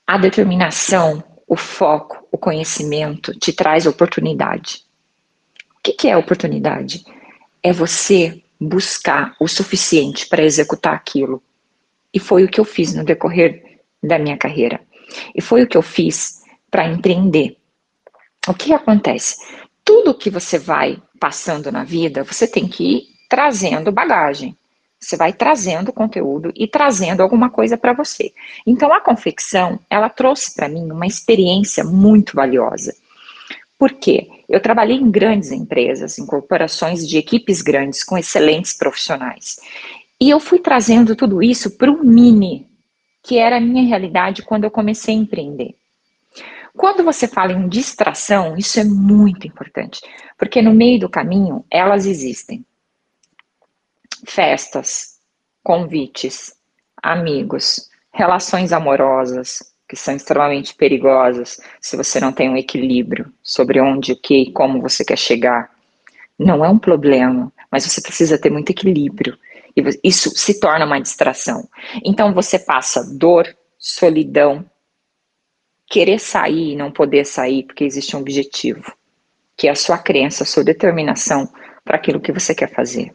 A 0.07 0.19
determinação, 0.19 1.23
o 1.47 1.57
foco, 1.57 2.27
o 2.33 2.39
conhecimento 2.39 3.33
te 3.39 3.53
traz 3.53 3.87
oportunidade. 3.87 4.85
O 5.79 5.83
que, 5.83 5.93
que 5.93 6.09
é 6.09 6.17
oportunidade? 6.17 7.05
É 7.63 7.73
você 7.73 8.43
buscar 8.61 9.35
o 9.41 9.49
suficiente 9.49 10.29
para 10.29 10.43
executar 10.43 10.95
aquilo. 10.95 11.43
E 12.13 12.19
foi 12.19 12.45
o 12.45 12.49
que 12.49 12.61
eu 12.61 12.65
fiz 12.65 12.93
no 12.93 13.05
decorrer 13.05 13.70
da 14.03 14.19
minha 14.19 14.37
carreira. 14.37 14.81
E 15.35 15.41
foi 15.41 15.63
o 15.63 15.69
que 15.69 15.77
eu 15.77 15.83
fiz 15.83 16.43
para 16.71 16.87
empreender. 16.89 17.57
O 18.49 18.55
que 18.55 18.73
acontece? 18.73 19.37
Tudo 19.85 20.15
que 20.15 20.31
você 20.31 20.59
vai 20.59 21.03
passando 21.19 21.71
na 21.71 21.85
vida, 21.85 22.25
você 22.25 22.47
tem 22.47 22.67
que 22.67 22.85
ir 22.85 23.03
trazendo 23.29 23.93
bagagem. 23.93 24.57
Você 24.99 25.17
vai 25.17 25.33
trazendo 25.33 25.93
conteúdo 25.93 26.53
e 26.55 26.67
trazendo 26.67 27.23
alguma 27.23 27.49
coisa 27.49 27.77
para 27.77 27.95
você. 27.95 28.33
Então 28.67 28.93
a 28.93 29.01
confecção, 29.01 29.81
ela 29.89 30.11
trouxe 30.11 30.55
para 30.55 30.69
mim 30.69 30.91
uma 30.91 31.07
experiência 31.07 31.83
muito 31.83 32.37
valiosa. 32.37 32.95
Por 33.79 33.93
quê? 33.93 34.29
Eu 34.47 34.61
trabalhei 34.61 34.99
em 34.99 35.11
grandes 35.11 35.53
empresas, 35.53 36.19
em 36.19 36.27
corporações 36.27 37.09
de 37.09 37.17
equipes 37.17 37.63
grandes, 37.63 38.05
com 38.05 38.19
excelentes 38.19 38.75
profissionais. 38.75 39.59
E 40.21 40.29
eu 40.29 40.39
fui 40.39 40.59
trazendo 40.59 41.17
tudo 41.17 41.43
isso 41.43 41.71
para 41.79 41.91
um 41.91 42.03
mini 42.05 42.70
que 43.23 43.39
era 43.39 43.57
a 43.57 43.61
minha 43.61 43.87
realidade 43.87 44.43
quando 44.43 44.65
eu 44.65 44.71
comecei 44.71 45.15
a 45.15 45.19
empreender. 45.19 45.75
Quando 46.77 47.05
você 47.05 47.27
fala 47.27 47.53
em 47.53 47.69
distração, 47.69 48.57
isso 48.57 48.79
é 48.79 48.85
muito 48.85 49.47
importante, 49.47 50.01
porque 50.39 50.63
no 50.63 50.73
meio 50.73 51.01
do 51.01 51.09
caminho 51.09 51.65
elas 51.71 52.07
existem. 52.07 52.65
festas, 54.27 55.19
convites, 55.63 56.55
amigos, 57.03 57.89
relações 58.13 58.73
amorosas, 58.73 59.63
que 59.89 59.97
são 59.97 60.15
extremamente 60.15 60.75
perigosas 60.75 61.59
se 61.81 61.97
você 61.97 62.21
não 62.21 62.33
tem 62.33 62.49
um 62.49 62.57
equilíbrio 62.57 63.33
sobre 63.43 63.81
onde, 63.81 64.13
o 64.13 64.17
que 64.17 64.43
e 64.43 64.53
como 64.53 64.81
você 64.81 65.05
quer 65.05 65.19
chegar. 65.19 65.71
Não 66.39 66.65
é 66.65 66.69
um 66.69 66.79
problema, 66.79 67.53
mas 67.71 67.85
você 67.85 68.01
precisa 68.01 68.39
ter 68.39 68.51
muito 68.51 68.71
equilíbrio. 68.71 69.37
E 69.77 69.83
isso 70.03 70.31
se 70.31 70.59
torna 70.59 70.85
uma 70.85 71.01
distração. 71.01 71.69
Então 72.05 72.35
você 72.35 72.59
passa 72.59 73.05
dor, 73.17 73.47
solidão, 73.79 74.65
querer 75.89 76.21
sair 76.21 76.73
e 76.73 76.77
não 76.77 76.91
poder 76.91 77.25
sair 77.25 77.65
porque 77.65 77.85
existe 77.85 78.17
um 78.17 78.21
objetivo, 78.21 78.93
que 79.57 79.67
é 79.67 79.71
a 79.71 79.75
sua 79.75 79.99
crença, 79.99 80.45
a 80.45 80.47
sua 80.47 80.63
determinação 80.63 81.49
para 81.85 81.97
aquilo 81.97 82.21
que 82.21 82.33
você 82.33 82.55
quer 82.55 82.71
fazer. 82.71 83.13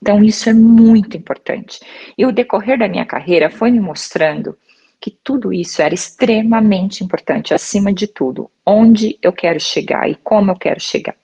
Então, 0.00 0.22
isso 0.22 0.48
é 0.48 0.52
muito 0.52 1.16
importante. 1.16 1.80
E 2.16 2.24
o 2.24 2.32
decorrer 2.32 2.78
da 2.78 2.88
minha 2.88 3.04
carreira 3.04 3.50
foi 3.50 3.70
me 3.70 3.80
mostrando 3.80 4.56
que 5.00 5.10
tudo 5.10 5.52
isso 5.52 5.82
era 5.82 5.94
extremamente 5.94 7.04
importante, 7.04 7.54
acima 7.54 7.92
de 7.92 8.06
tudo, 8.06 8.50
onde 8.64 9.18
eu 9.22 9.32
quero 9.32 9.60
chegar 9.60 10.08
e 10.08 10.14
como 10.14 10.50
eu 10.50 10.56
quero 10.56 10.80
chegar. 10.80 11.14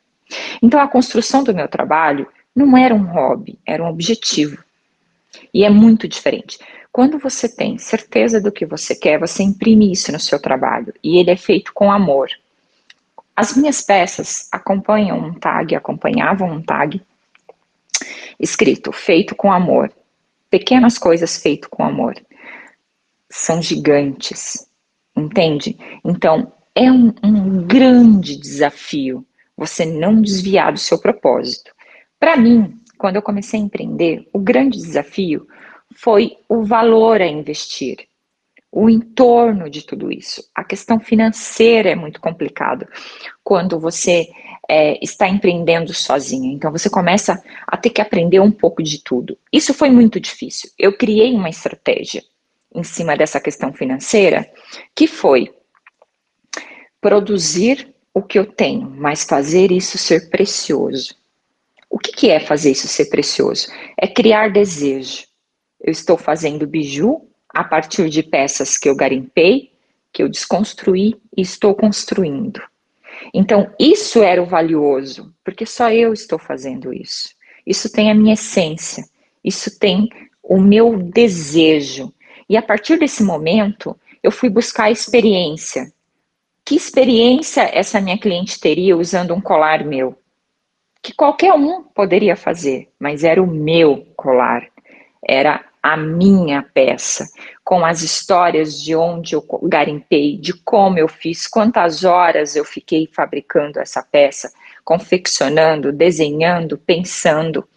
Então, 0.62 0.80
a 0.80 0.88
construção 0.88 1.42
do 1.44 1.54
meu 1.54 1.68
trabalho 1.68 2.26
não 2.54 2.76
era 2.76 2.94
um 2.94 3.04
hobby, 3.04 3.58
era 3.66 3.82
um 3.82 3.88
objetivo. 3.88 4.62
E 5.52 5.64
é 5.64 5.70
muito 5.70 6.06
diferente. 6.06 6.58
Quando 6.90 7.18
você 7.18 7.48
tem 7.48 7.78
certeza 7.78 8.40
do 8.40 8.52
que 8.52 8.66
você 8.66 8.94
quer, 8.94 9.18
você 9.18 9.42
imprime 9.42 9.90
isso 9.90 10.12
no 10.12 10.20
seu 10.20 10.38
trabalho 10.38 10.92
e 11.02 11.18
ele 11.18 11.30
é 11.30 11.36
feito 11.36 11.72
com 11.72 11.90
amor. 11.90 12.28
As 13.34 13.56
minhas 13.56 13.80
peças 13.80 14.46
acompanham 14.52 15.18
um 15.18 15.32
tag, 15.32 15.74
acompanhavam 15.74 16.50
um 16.50 16.62
tag 16.62 17.00
escrito 18.38 18.92
feito 18.92 19.34
com 19.34 19.50
amor. 19.50 19.90
Pequenas 20.50 20.98
coisas 20.98 21.40
feito 21.40 21.70
com 21.70 21.82
amor. 21.82 22.14
São 23.30 23.62
gigantes, 23.62 24.66
entende? 25.16 25.78
Então, 26.04 26.52
é 26.74 26.92
um, 26.92 27.14
um 27.22 27.66
grande 27.66 28.36
desafio 28.36 29.26
você 29.56 29.86
não 29.86 30.20
desviar 30.20 30.72
do 30.72 30.78
seu 30.78 30.98
propósito. 30.98 31.72
Para 32.22 32.36
mim, 32.36 32.78
quando 32.96 33.16
eu 33.16 33.22
comecei 33.22 33.58
a 33.58 33.62
empreender, 33.64 34.28
o 34.32 34.38
grande 34.38 34.78
desafio 34.78 35.44
foi 35.92 36.36
o 36.48 36.62
valor 36.62 37.20
a 37.20 37.26
investir, 37.26 38.06
o 38.70 38.88
entorno 38.88 39.68
de 39.68 39.84
tudo 39.84 40.12
isso. 40.12 40.48
A 40.54 40.62
questão 40.62 41.00
financeira 41.00 41.90
é 41.90 41.96
muito 41.96 42.20
complicada 42.20 42.88
quando 43.42 43.76
você 43.80 44.28
é, 44.68 45.02
está 45.02 45.28
empreendendo 45.28 45.92
sozinha. 45.92 46.52
Então 46.52 46.70
você 46.70 46.88
começa 46.88 47.42
a 47.66 47.76
ter 47.76 47.90
que 47.90 48.00
aprender 48.00 48.38
um 48.38 48.52
pouco 48.52 48.84
de 48.84 49.02
tudo. 49.02 49.36
Isso 49.52 49.74
foi 49.74 49.90
muito 49.90 50.20
difícil. 50.20 50.70
Eu 50.78 50.96
criei 50.96 51.34
uma 51.34 51.50
estratégia 51.50 52.22
em 52.72 52.84
cima 52.84 53.16
dessa 53.16 53.40
questão 53.40 53.72
financeira 53.72 54.48
que 54.94 55.08
foi 55.08 55.52
produzir 57.00 57.92
o 58.14 58.22
que 58.22 58.38
eu 58.38 58.46
tenho, 58.46 58.88
mas 58.88 59.24
fazer 59.24 59.72
isso 59.72 59.98
ser 59.98 60.30
precioso. 60.30 61.20
O 61.92 61.98
que, 61.98 62.10
que 62.10 62.30
é 62.30 62.40
fazer 62.40 62.70
isso 62.70 62.88
ser 62.88 63.10
precioso? 63.10 63.68
É 63.98 64.08
criar 64.08 64.50
desejo. 64.50 65.24
Eu 65.78 65.92
estou 65.92 66.16
fazendo 66.16 66.66
biju 66.66 67.28
a 67.50 67.62
partir 67.62 68.08
de 68.08 68.22
peças 68.22 68.78
que 68.78 68.88
eu 68.88 68.96
garimpei, 68.96 69.72
que 70.10 70.22
eu 70.22 70.28
desconstruí 70.28 71.20
e 71.36 71.42
estou 71.42 71.74
construindo. 71.74 72.62
Então, 73.34 73.70
isso 73.78 74.22
era 74.22 74.42
o 74.42 74.46
valioso, 74.46 75.34
porque 75.44 75.66
só 75.66 75.90
eu 75.90 76.14
estou 76.14 76.38
fazendo 76.38 76.94
isso. 76.94 77.28
Isso 77.66 77.92
tem 77.92 78.10
a 78.10 78.14
minha 78.14 78.32
essência, 78.32 79.04
isso 79.44 79.78
tem 79.78 80.08
o 80.42 80.58
meu 80.58 80.96
desejo. 80.96 82.10
E 82.48 82.56
a 82.56 82.62
partir 82.62 82.98
desse 82.98 83.22
momento, 83.22 83.94
eu 84.22 84.32
fui 84.32 84.48
buscar 84.48 84.84
a 84.84 84.90
experiência. 84.90 85.92
Que 86.64 86.74
experiência 86.74 87.68
essa 87.70 88.00
minha 88.00 88.18
cliente 88.18 88.58
teria 88.58 88.96
usando 88.96 89.34
um 89.34 89.42
colar 89.42 89.84
meu? 89.84 90.16
Que 91.02 91.12
qualquer 91.12 91.52
um 91.52 91.82
poderia 91.82 92.36
fazer, 92.36 92.88
mas 92.98 93.24
era 93.24 93.42
o 93.42 93.46
meu 93.46 94.06
colar. 94.16 94.66
Era 95.26 95.64
a 95.82 95.96
minha 95.96 96.62
peça, 96.62 97.28
com 97.64 97.84
as 97.84 98.02
histórias 98.02 98.80
de 98.80 98.94
onde 98.94 99.34
eu 99.34 99.44
garimpei, 99.64 100.38
de 100.38 100.52
como 100.52 100.98
eu 100.98 101.08
fiz, 101.08 101.48
quantas 101.48 102.04
horas 102.04 102.54
eu 102.54 102.64
fiquei 102.64 103.08
fabricando 103.12 103.80
essa 103.80 104.00
peça, 104.00 104.52
confeccionando, 104.84 105.92
desenhando, 105.92 106.78
pensando. 106.78 107.68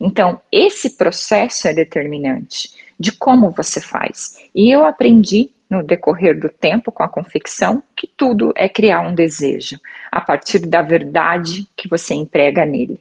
Então, 0.00 0.40
esse 0.52 0.96
processo 0.96 1.66
é 1.66 1.74
determinante 1.74 2.70
de 2.98 3.10
como 3.12 3.50
você 3.50 3.80
faz. 3.80 4.38
E 4.54 4.70
eu 4.70 4.84
aprendi 4.84 5.50
no 5.68 5.82
decorrer 5.82 6.38
do 6.38 6.48
tempo 6.48 6.90
com 6.90 7.02
a 7.02 7.08
confecção 7.08 7.82
que 7.94 8.06
tudo 8.06 8.52
é 8.56 8.68
criar 8.68 9.00
um 9.00 9.14
desejo 9.14 9.78
a 10.10 10.20
partir 10.20 10.60
da 10.60 10.82
verdade 10.82 11.66
que 11.76 11.88
você 11.88 12.14
emprega 12.14 12.64
nele. 12.64 13.00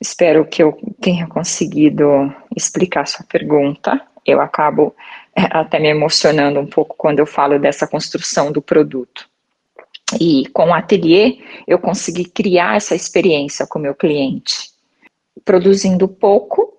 Espero 0.00 0.44
que 0.46 0.62
eu 0.62 0.78
tenha 1.00 1.26
conseguido 1.26 2.32
explicar 2.56 3.06
sua 3.06 3.24
pergunta. 3.26 4.00
Eu 4.24 4.40
acabo 4.40 4.94
é, 5.34 5.42
até 5.50 5.78
me 5.80 5.88
emocionando 5.88 6.60
um 6.60 6.66
pouco 6.66 6.94
quando 6.96 7.18
eu 7.18 7.26
falo 7.26 7.58
dessa 7.58 7.86
construção 7.86 8.52
do 8.52 8.62
produto. 8.62 9.28
E 10.20 10.48
com 10.52 10.68
o 10.68 10.74
ateliê, 10.74 11.38
eu 11.66 11.78
consegui 11.78 12.24
criar 12.24 12.76
essa 12.76 12.94
experiência 12.94 13.66
com 13.66 13.78
o 13.78 13.82
meu 13.82 13.94
cliente, 13.94 14.70
produzindo 15.44 16.08
pouco, 16.08 16.77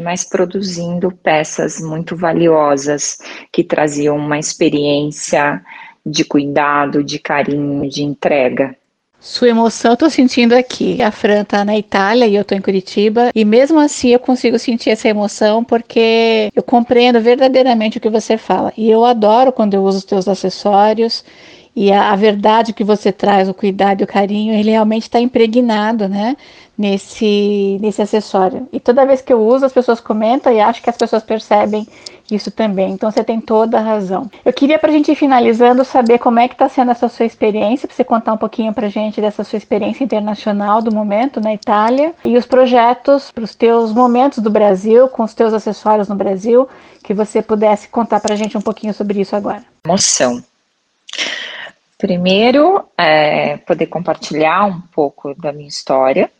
mas 0.00 0.24
produzindo 0.24 1.10
peças 1.10 1.80
muito 1.80 2.16
valiosas 2.16 3.18
que 3.52 3.64
traziam 3.64 4.16
uma 4.16 4.38
experiência 4.38 5.62
de 6.04 6.24
cuidado, 6.24 7.02
de 7.02 7.18
carinho, 7.18 7.88
de 7.88 8.02
entrega. 8.02 8.76
Sua 9.18 9.48
emoção 9.48 9.92
eu 9.92 9.96
tô 9.96 10.08
sentindo 10.08 10.54
aqui. 10.54 11.02
A 11.02 11.10
Fran 11.10 11.42
tá 11.42 11.64
na 11.64 11.76
Itália 11.76 12.26
e 12.26 12.36
eu 12.36 12.44
tô 12.44 12.54
em 12.54 12.60
Curitiba. 12.60 13.30
E 13.34 13.44
mesmo 13.44 13.80
assim 13.80 14.10
eu 14.10 14.20
consigo 14.20 14.58
sentir 14.58 14.90
essa 14.90 15.08
emoção 15.08 15.64
porque 15.64 16.50
eu 16.54 16.62
compreendo 16.62 17.20
verdadeiramente 17.20 17.98
o 17.98 18.00
que 18.00 18.10
você 18.10 18.36
fala. 18.36 18.72
E 18.76 18.88
eu 18.88 19.04
adoro 19.04 19.50
quando 19.50 19.74
eu 19.74 19.82
uso 19.82 19.98
os 19.98 20.04
teus 20.04 20.28
acessórios 20.28 21.24
e 21.76 21.92
a, 21.92 22.10
a, 22.10 22.16
verdade 22.16 22.72
que 22.72 22.82
você 22.82 23.12
traz, 23.12 23.50
o 23.50 23.54
cuidado 23.54 24.00
e 24.00 24.04
o 24.04 24.06
carinho, 24.06 24.54
ele 24.54 24.70
realmente 24.70 25.02
está 25.02 25.20
impregnado, 25.20 26.08
né, 26.08 26.34
nesse, 26.76 27.76
nesse 27.82 28.00
acessório. 28.00 28.66
E 28.72 28.80
toda 28.80 29.04
vez 29.04 29.20
que 29.20 29.30
eu 29.30 29.46
uso, 29.46 29.66
as 29.66 29.74
pessoas 29.74 30.00
comentam 30.00 30.50
e 30.50 30.58
acho 30.58 30.82
que 30.82 30.88
as 30.88 30.96
pessoas 30.96 31.22
percebem 31.22 31.86
isso 32.30 32.50
também. 32.50 32.92
Então 32.92 33.10
você 33.10 33.22
tem 33.22 33.42
toda 33.42 33.76
a 33.76 33.82
razão. 33.82 34.30
Eu 34.42 34.54
queria, 34.54 34.78
para 34.78 34.88
a 34.88 34.92
gente 34.92 35.12
ir 35.12 35.14
finalizando, 35.16 35.84
saber 35.84 36.18
como 36.18 36.38
é 36.38 36.48
que 36.48 36.54
está 36.54 36.66
sendo 36.66 36.92
essa 36.92 37.10
sua 37.10 37.26
experiência, 37.26 37.86
para 37.86 37.94
você 37.94 38.04
contar 38.04 38.32
um 38.32 38.38
pouquinho 38.38 38.72
para 38.72 38.86
a 38.86 38.90
gente 38.90 39.20
dessa 39.20 39.44
sua 39.44 39.58
experiência 39.58 40.02
internacional 40.02 40.80
do 40.80 40.90
momento 40.90 41.42
na 41.42 41.52
Itália 41.52 42.14
e 42.24 42.38
os 42.38 42.46
projetos 42.46 43.30
para 43.30 43.44
os 43.44 43.54
teus 43.54 43.92
momentos 43.92 44.38
do 44.38 44.48
Brasil, 44.48 45.08
com 45.08 45.22
os 45.22 45.34
teus 45.34 45.52
acessórios 45.52 46.08
no 46.08 46.14
Brasil, 46.14 46.66
que 47.04 47.12
você 47.12 47.42
pudesse 47.42 47.86
contar 47.88 48.20
para 48.20 48.32
a 48.32 48.36
gente 48.36 48.56
um 48.56 48.62
pouquinho 48.62 48.94
sobre 48.94 49.20
isso 49.20 49.36
agora. 49.36 49.62
Emoção. 49.84 50.42
Primeiro, 51.98 52.86
é, 52.96 53.56
poder 53.58 53.86
compartilhar 53.86 54.64
um 54.66 54.80
pouco 54.80 55.34
da 55.34 55.52
minha 55.52 55.68
história. 55.68 56.30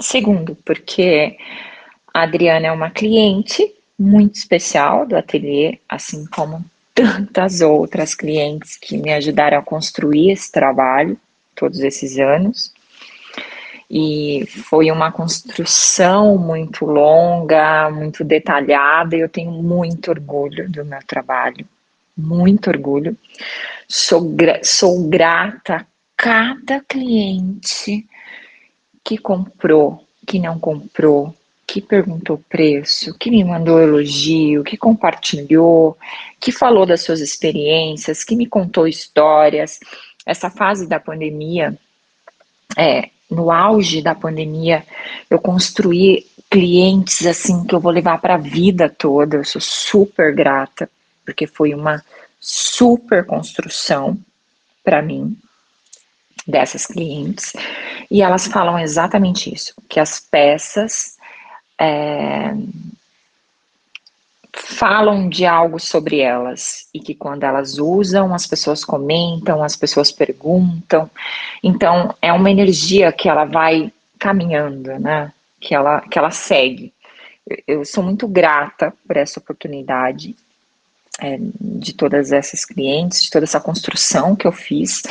Segundo, 0.00 0.56
porque 0.64 1.36
a 2.12 2.22
Adriana 2.22 2.68
é 2.68 2.72
uma 2.72 2.90
cliente 2.90 3.74
muito 3.98 4.36
especial 4.36 5.06
do 5.06 5.16
ateliê, 5.16 5.78
assim 5.88 6.26
como 6.26 6.64
tantas 6.94 7.60
outras 7.60 8.14
clientes 8.14 8.76
que 8.76 8.96
me 8.96 9.12
ajudaram 9.12 9.58
a 9.58 9.62
construir 9.62 10.30
esse 10.30 10.50
trabalho 10.50 11.18
todos 11.56 11.80
esses 11.80 12.18
anos. 12.18 12.72
E 13.90 14.46
foi 14.46 14.90
uma 14.90 15.12
construção 15.12 16.38
muito 16.38 16.84
longa, 16.84 17.90
muito 17.90 18.24
detalhada, 18.24 19.16
e 19.16 19.20
eu 19.20 19.28
tenho 19.28 19.50
muito 19.50 20.10
orgulho 20.10 20.70
do 20.70 20.84
meu 20.84 21.00
trabalho, 21.06 21.66
muito 22.16 22.68
orgulho. 22.68 23.16
Sou, 23.88 24.22
gra 24.22 24.60
sou 24.62 25.08
grata 25.08 25.76
a 25.76 25.86
cada 26.16 26.80
cliente 26.80 28.06
que 29.02 29.18
comprou, 29.18 30.04
que 30.26 30.38
não 30.38 30.58
comprou, 30.58 31.34
que 31.66 31.80
perguntou 31.80 32.42
preço, 32.48 33.16
que 33.18 33.30
me 33.30 33.44
mandou 33.44 33.80
elogio, 33.80 34.64
que 34.64 34.76
compartilhou, 34.76 35.96
que 36.40 36.52
falou 36.52 36.86
das 36.86 37.02
suas 37.02 37.20
experiências, 37.20 38.24
que 38.24 38.36
me 38.36 38.46
contou 38.46 38.86
histórias. 38.86 39.80
Essa 40.24 40.50
fase 40.50 40.86
da 40.86 41.00
pandemia, 41.00 41.76
é, 42.76 43.10
no 43.30 43.50
auge 43.50 44.02
da 44.02 44.14
pandemia, 44.14 44.84
eu 45.28 45.38
construí 45.38 46.26
clientes 46.50 47.26
assim 47.26 47.64
que 47.64 47.74
eu 47.74 47.80
vou 47.80 47.90
levar 47.90 48.18
para 48.20 48.34
a 48.34 48.38
vida 48.38 48.88
toda. 48.88 49.38
Eu 49.38 49.44
sou 49.44 49.60
super 49.60 50.34
grata, 50.34 50.88
porque 51.24 51.46
foi 51.46 51.74
uma 51.74 52.04
super 52.40 53.24
construção 53.24 54.18
para 54.82 55.00
mim 55.00 55.36
dessas 56.46 56.86
clientes 56.86 57.52
e 58.10 58.22
elas 58.22 58.46
falam 58.46 58.78
exatamente 58.78 59.52
isso, 59.52 59.74
que 59.88 59.98
as 59.98 60.20
peças 60.20 61.16
é, 61.80 62.54
falam 64.52 65.28
de 65.28 65.46
algo 65.46 65.80
sobre 65.80 66.20
elas 66.20 66.88
e 66.92 67.00
que 67.00 67.14
quando 67.14 67.44
elas 67.44 67.78
usam, 67.78 68.34
as 68.34 68.46
pessoas 68.46 68.84
comentam, 68.84 69.62
as 69.62 69.76
pessoas 69.76 70.12
perguntam. 70.12 71.10
Então, 71.62 72.14
é 72.20 72.32
uma 72.32 72.50
energia 72.50 73.12
que 73.12 73.28
ela 73.28 73.44
vai 73.44 73.92
caminhando, 74.18 74.98
né? 74.98 75.32
Que 75.60 75.74
ela, 75.74 76.00
que 76.02 76.18
ela 76.18 76.30
segue. 76.30 76.92
Eu, 77.66 77.84
sou 77.84 78.02
muito 78.02 78.26
grata 78.26 78.92
por 79.06 79.16
essa 79.16 79.38
oportunidade 79.38 80.36
é, 81.20 81.38
de 81.40 81.92
todas 81.94 82.32
essas 82.32 82.64
clientes, 82.64 83.22
de 83.22 83.30
toda 83.30 83.44
essa 83.44 83.60
construção 83.60 84.34
que 84.34 84.46
eu 84.46 84.52
fiz 84.52 85.02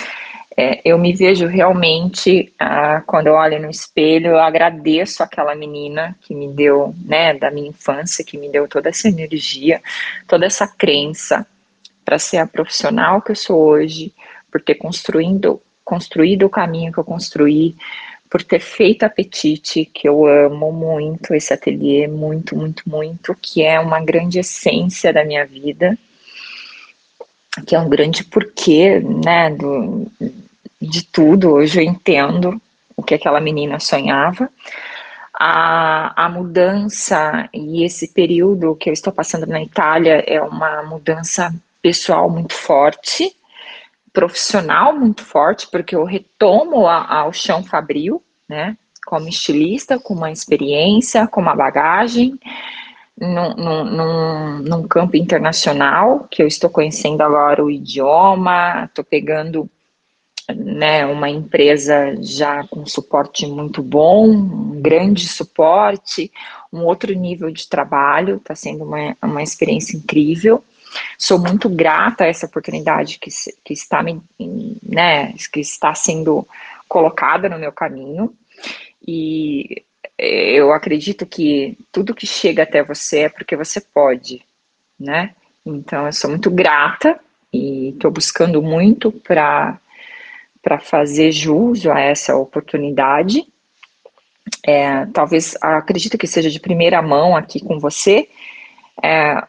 é, 0.55 0.81
eu 0.85 0.97
me 0.97 1.13
vejo 1.13 1.47
realmente, 1.47 2.53
ah, 2.59 3.01
quando 3.05 3.27
eu 3.27 3.33
olho 3.33 3.59
no 3.59 3.69
espelho, 3.69 4.27
eu 4.27 4.39
agradeço 4.39 5.23
aquela 5.23 5.55
menina 5.55 6.15
que 6.21 6.35
me 6.35 6.47
deu, 6.47 6.93
né, 7.03 7.33
da 7.33 7.49
minha 7.49 7.69
infância, 7.69 8.23
que 8.23 8.37
me 8.37 8.49
deu 8.49 8.67
toda 8.67 8.89
essa 8.89 9.07
energia, 9.07 9.81
toda 10.27 10.45
essa 10.45 10.67
crença 10.67 11.45
para 12.05 12.19
ser 12.19 12.37
a 12.37 12.45
profissional 12.45 13.21
que 13.21 13.31
eu 13.31 13.35
sou 13.35 13.59
hoje, 13.59 14.13
por 14.51 14.61
ter 14.61 14.75
construindo, 14.75 15.59
construído 15.83 16.45
o 16.45 16.49
caminho 16.49 16.91
que 16.91 16.99
eu 16.99 17.03
construí, 17.03 17.75
por 18.33 18.41
ter 18.41 18.59
feito 18.59 19.03
apetite, 19.03 19.85
que 19.85 20.09
eu 20.09 20.25
amo 20.25 20.71
muito 20.71 21.35
esse 21.35 21.53
ateliê, 21.53 22.07
muito, 22.07 22.55
muito, 22.55 22.81
muito, 22.89 23.37
que 23.39 23.61
é 23.61 23.79
uma 23.79 23.99
grande 23.99 24.39
essência 24.39 25.13
da 25.13 25.23
minha 25.23 25.45
vida 25.45 25.95
que 27.67 27.75
é 27.75 27.79
um 27.79 27.87
grande 27.87 28.23
porquê, 28.23 28.99
né, 28.99 29.51
do, 29.51 30.11
de 30.81 31.05
tudo. 31.05 31.51
Hoje 31.51 31.79
eu 31.79 31.83
entendo 31.83 32.59
o 32.97 33.03
que 33.03 33.13
aquela 33.13 33.39
menina 33.39 33.79
sonhava. 33.79 34.49
A, 35.33 36.25
a 36.25 36.29
mudança 36.29 37.47
e 37.53 37.83
esse 37.83 38.07
período 38.07 38.75
que 38.75 38.89
eu 38.89 38.93
estou 38.93 39.13
passando 39.13 39.45
na 39.45 39.61
Itália 39.61 40.23
é 40.25 40.41
uma 40.41 40.81
mudança 40.81 41.53
pessoal 41.81 42.29
muito 42.29 42.53
forte, 42.53 43.35
profissional 44.13 44.95
muito 44.97 45.23
forte, 45.23 45.67
porque 45.69 45.95
eu 45.95 46.05
retomo 46.05 46.87
a, 46.87 47.21
ao 47.21 47.33
chão 47.33 47.63
fabril, 47.63 48.23
né, 48.47 48.77
como 49.05 49.27
estilista, 49.27 49.99
com 49.99 50.13
uma 50.13 50.31
experiência, 50.31 51.27
com 51.27 51.41
uma 51.41 51.55
bagagem, 51.55 52.39
num, 53.19 53.53
num, 53.55 54.59
num, 54.59 54.87
campo 54.87 55.17
internacional, 55.17 56.27
que 56.29 56.41
eu 56.41 56.47
estou 56.47 56.69
conhecendo 56.69 57.21
agora 57.21 57.63
o 57.63 57.69
idioma, 57.69 58.85
estou 58.85 59.03
pegando 59.03 59.69
né, 60.55 61.05
uma 61.05 61.29
empresa 61.29 62.15
já 62.21 62.65
com 62.67 62.85
suporte 62.85 63.45
muito 63.47 63.81
bom, 63.81 64.29
um 64.29 64.81
grande 64.81 65.27
suporte, 65.27 66.31
um 66.71 66.83
outro 66.83 67.13
nível 67.13 67.51
de 67.51 67.67
trabalho, 67.67 68.37
está 68.37 68.55
sendo 68.55 68.83
uma, 68.83 69.15
uma 69.21 69.43
experiência 69.43 69.95
incrível. 69.95 70.63
Sou 71.17 71.39
muito 71.39 71.69
grata 71.69 72.23
a 72.23 72.27
essa 72.27 72.45
oportunidade 72.45 73.19
que, 73.19 73.29
que, 73.63 73.73
está, 73.73 74.03
né, 74.83 75.33
que 75.51 75.59
está 75.59 75.93
sendo 75.95 76.47
colocada 76.87 77.49
no 77.49 77.59
meu 77.59 77.71
caminho. 77.71 78.33
E 79.05 79.83
eu 80.17 80.71
acredito 80.71 81.25
que 81.25 81.77
tudo 81.91 82.15
que 82.15 82.27
chega 82.27 82.63
até 82.63 82.83
você 82.83 83.21
é 83.21 83.29
porque 83.29 83.55
você 83.55 83.81
pode, 83.81 84.41
né? 84.99 85.33
Então, 85.65 86.05
eu 86.05 86.13
sou 86.13 86.29
muito 86.29 86.51
grata 86.51 87.19
e 87.51 87.89
estou 87.89 88.11
buscando 88.11 88.61
muito 88.61 89.11
para 89.11 89.79
para 90.61 90.79
fazer 90.79 91.29
jus 91.33 91.85
a 91.85 91.99
essa 91.99 92.37
oportunidade. 92.37 93.45
É, 94.65 95.05
talvez 95.07 95.57
acredito 95.61 96.17
que 96.17 96.25
seja 96.25 96.49
de 96.49 96.57
primeira 96.57 97.01
mão 97.01 97.35
aqui 97.35 97.59
com 97.59 97.77
você. 97.77 98.29
É, 99.03 99.43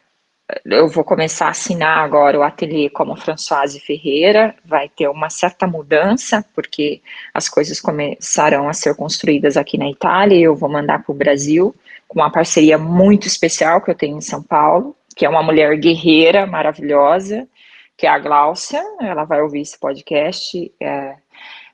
eu 0.65 0.89
vou 0.89 1.05
começar 1.05 1.47
a 1.47 1.51
assinar 1.51 1.99
agora 1.99 2.39
o 2.39 2.43
ateliê 2.43 2.91
como 2.91 3.17
Françoise 3.17 3.81
Ferreira, 3.81 4.55
vai 4.65 4.89
ter 4.89 5.09
uma 5.09 5.31
certa 5.31 5.67
mudança, 5.67 6.45
porque 6.55 7.01
as 7.33 7.49
coisas 7.49 7.81
começarão 7.81 8.69
a 8.69 8.75
ser 8.75 8.95
construídas 8.95 9.57
aqui 9.57 9.79
na 9.79 9.89
Itália 9.89 10.37
e 10.37 10.43
eu 10.43 10.55
vou 10.55 10.69
mandar 10.69 11.03
para 11.03 11.13
o 11.13 11.17
Brasil, 11.17 11.75
com 12.07 12.21
uma 12.21 12.31
parceria 12.31 12.77
muito 12.77 13.27
especial 13.27 13.81
que 13.81 13.91
eu 13.91 13.95
tenho 13.95 14.19
em 14.19 14.21
São 14.21 14.43
Paulo, 14.43 14.95
que 15.17 15.25
é 15.25 15.29
uma 15.29 15.43
mulher 15.43 15.75
guerreira, 15.79 16.47
maravilhosa, 16.47 17.49
que 17.97 18.07
é 18.07 18.11
a 18.11 18.19
Gláucia, 18.19 18.83
ela 19.01 19.25
vai 19.25 19.41
ouvir 19.41 19.63
esse 19.63 19.79
podcast, 19.79 20.71
é, 20.79 21.15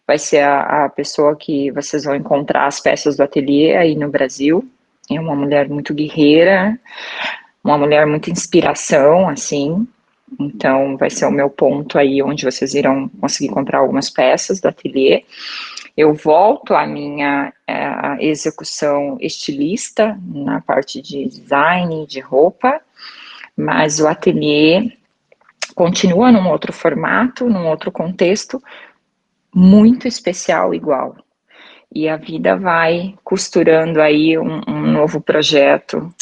vai 0.06 0.18
ser 0.18 0.44
a, 0.44 0.84
a, 0.84 0.88
pessoa 0.88 1.34
que 1.34 1.72
vocês 1.72 2.04
vão 2.04 2.14
encontrar 2.14 2.66
as 2.66 2.78
peças 2.78 3.16
do 3.16 3.22
ateliê 3.22 3.76
aí 3.76 3.96
no 3.96 4.08
Brasil, 4.08 4.64
é 5.10 5.18
uma 5.18 5.34
mulher 5.34 5.68
muito 5.68 5.92
guerreira, 5.92 6.78
uma 7.62 7.78
mulher 7.78 8.06
muito 8.06 8.30
inspiração, 8.30 9.28
assim, 9.28 9.86
então 10.38 10.96
vai 10.96 11.10
ser 11.10 11.26
o 11.26 11.30
meu 11.30 11.50
ponto 11.50 11.98
aí 11.98 12.22
onde 12.22 12.44
vocês 12.44 12.74
irão 12.74 13.08
conseguir 13.20 13.48
comprar 13.48 13.78
algumas 13.78 14.08
peças 14.08 14.60
do 14.60 14.68
ateliê. 14.68 15.24
Eu 15.96 16.14
volto 16.14 16.74
à 16.74 16.86
minha 16.86 17.52
é, 17.66 18.24
execução 18.24 19.18
estilista 19.20 20.18
na 20.26 20.60
parte 20.60 21.02
de 21.02 21.26
design, 21.26 22.06
de 22.06 22.20
roupa, 22.20 22.80
mas 23.56 24.00
o 24.00 24.06
ateliê 24.06 24.92
continua 25.74 26.30
num 26.30 26.48
outro 26.48 26.72
formato, 26.72 27.48
num 27.48 27.66
outro 27.66 27.90
contexto, 27.90 28.62
muito 29.52 30.06
especial 30.06 30.72
igual. 30.72 31.16
E 31.92 32.08
a 32.08 32.16
vida 32.16 32.56
vai 32.56 33.14
costurando 33.24 34.00
aí 34.00 34.38
um, 34.38 34.60
um 34.68 34.92
novo 34.92 35.20
projeto 35.20 36.14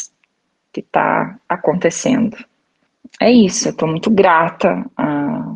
que 0.81 0.87
está 0.87 1.35
acontecendo. 1.47 2.37
É 3.19 3.29
isso, 3.29 3.67
eu 3.67 3.71
estou 3.71 3.87
muito 3.87 4.09
grata 4.09 4.85
a 4.97 5.55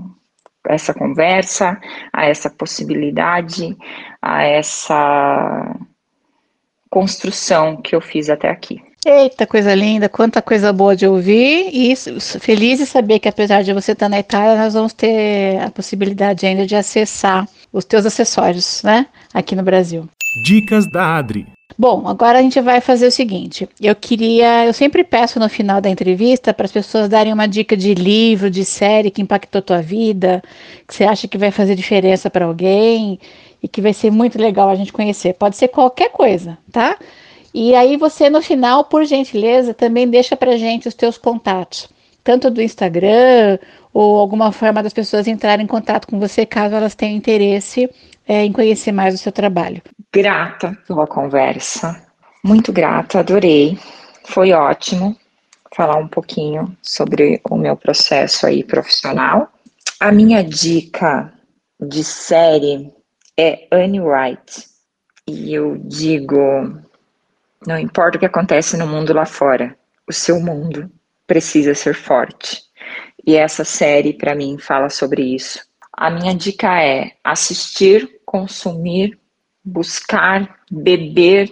essa 0.67 0.93
conversa, 0.93 1.79
a 2.11 2.25
essa 2.25 2.49
possibilidade, 2.49 3.75
a 4.21 4.43
essa 4.43 5.75
construção 6.89 7.77
que 7.77 7.95
eu 7.95 8.01
fiz 8.01 8.29
até 8.29 8.49
aqui. 8.49 8.81
Eita, 9.05 9.45
coisa 9.45 9.75
linda, 9.75 10.07
quanta 10.07 10.41
coisa 10.41 10.71
boa 10.71 10.95
de 10.95 11.05
ouvir 11.05 11.69
e 11.73 11.93
feliz 12.39 12.79
de 12.79 12.85
saber 12.85 13.19
que 13.19 13.27
apesar 13.27 13.61
de 13.61 13.73
você 13.73 13.91
estar 13.91 14.07
na 14.07 14.19
Itália, 14.19 14.57
nós 14.57 14.73
vamos 14.73 14.93
ter 14.93 15.59
a 15.61 15.69
possibilidade 15.69 16.45
ainda 16.45 16.65
de 16.65 16.75
acessar 16.75 17.47
os 17.71 17.83
teus 17.83 18.05
acessórios, 18.05 18.81
né, 18.83 19.07
aqui 19.33 19.55
no 19.55 19.63
Brasil. 19.63 20.07
Dicas 20.45 20.89
da 20.89 21.17
Adri. 21.17 21.45
Bom, 21.83 22.07
agora 22.07 22.39
a 22.39 22.41
gente 22.41 22.61
vai 22.61 22.79
fazer 22.79 23.07
o 23.07 23.11
seguinte. 23.11 23.67
Eu 23.81 23.93
queria, 23.93 24.65
eu 24.65 24.71
sempre 24.71 25.03
peço 25.03 25.37
no 25.37 25.49
final 25.49 25.81
da 25.81 25.89
entrevista 25.89 26.53
para 26.53 26.63
as 26.63 26.71
pessoas 26.71 27.09
darem 27.09 27.33
uma 27.33 27.45
dica 27.45 27.75
de 27.75 27.93
livro, 27.93 28.49
de 28.49 28.63
série 28.63 29.11
que 29.11 29.21
impactou 29.21 29.61
tua 29.61 29.81
vida, 29.81 30.41
que 30.87 30.95
você 30.95 31.03
acha 31.03 31.27
que 31.27 31.37
vai 31.37 31.51
fazer 31.51 31.75
diferença 31.75 32.29
para 32.29 32.45
alguém 32.45 33.19
e 33.61 33.67
que 33.67 33.81
vai 33.81 33.91
ser 33.91 34.11
muito 34.11 34.39
legal 34.39 34.69
a 34.69 34.75
gente 34.75 34.93
conhecer. 34.93 35.33
Pode 35.33 35.57
ser 35.57 35.67
qualquer 35.67 36.09
coisa, 36.09 36.57
tá? 36.71 36.97
E 37.53 37.75
aí 37.75 37.97
você 37.97 38.29
no 38.29 38.41
final, 38.41 38.85
por 38.85 39.03
gentileza, 39.03 39.73
também 39.73 40.07
deixa 40.07 40.37
pra 40.37 40.55
gente 40.55 40.87
os 40.87 40.93
teus 40.93 41.17
contatos, 41.17 41.89
tanto 42.23 42.49
do 42.49 42.61
Instagram 42.61 43.59
ou 43.93 44.17
alguma 44.17 44.51
forma 44.51 44.81
das 44.81 44.93
pessoas 44.93 45.27
entrarem 45.27 45.65
em 45.65 45.67
contato 45.67 46.07
com 46.07 46.19
você 46.19 46.45
caso 46.45 46.75
elas 46.75 46.95
tenham 46.95 47.15
interesse 47.15 47.89
é, 48.27 48.43
em 48.43 48.51
conhecer 48.51 48.91
mais 48.91 49.13
o 49.13 49.17
seu 49.17 49.31
trabalho. 49.31 49.81
Grata 50.11 50.77
pela 50.87 51.05
conversa, 51.05 52.01
muito 52.43 52.71
grata, 52.73 53.19
adorei, 53.19 53.77
foi 54.25 54.51
ótimo 54.51 55.15
falar 55.75 55.97
um 55.97 56.07
pouquinho 56.07 56.75
sobre 56.81 57.41
o 57.49 57.55
meu 57.55 57.75
processo 57.75 58.45
aí 58.45 58.63
profissional. 58.63 59.51
A 59.99 60.11
minha 60.11 60.43
dica 60.43 61.33
de 61.79 62.03
série 62.03 62.91
é 63.37 63.67
Annie 63.71 64.01
Wright. 64.01 64.67
E 65.27 65.53
eu 65.53 65.77
digo 65.77 66.37
não 67.65 67.79
importa 67.79 68.17
o 68.17 68.19
que 68.19 68.25
acontece 68.25 68.75
no 68.77 68.85
mundo 68.85 69.13
lá 69.13 69.25
fora, 69.25 69.75
o 70.07 70.13
seu 70.13 70.39
mundo 70.39 70.91
precisa 71.25 71.73
ser 71.73 71.95
forte. 71.95 72.61
E 73.25 73.35
essa 73.35 73.63
série, 73.63 74.13
para 74.13 74.35
mim, 74.35 74.57
fala 74.57 74.89
sobre 74.89 75.23
isso. 75.23 75.59
A 75.91 76.09
minha 76.09 76.35
dica 76.35 76.83
é 76.83 77.13
assistir, 77.23 78.19
consumir, 78.25 79.17
buscar, 79.63 80.59
beber, 80.69 81.49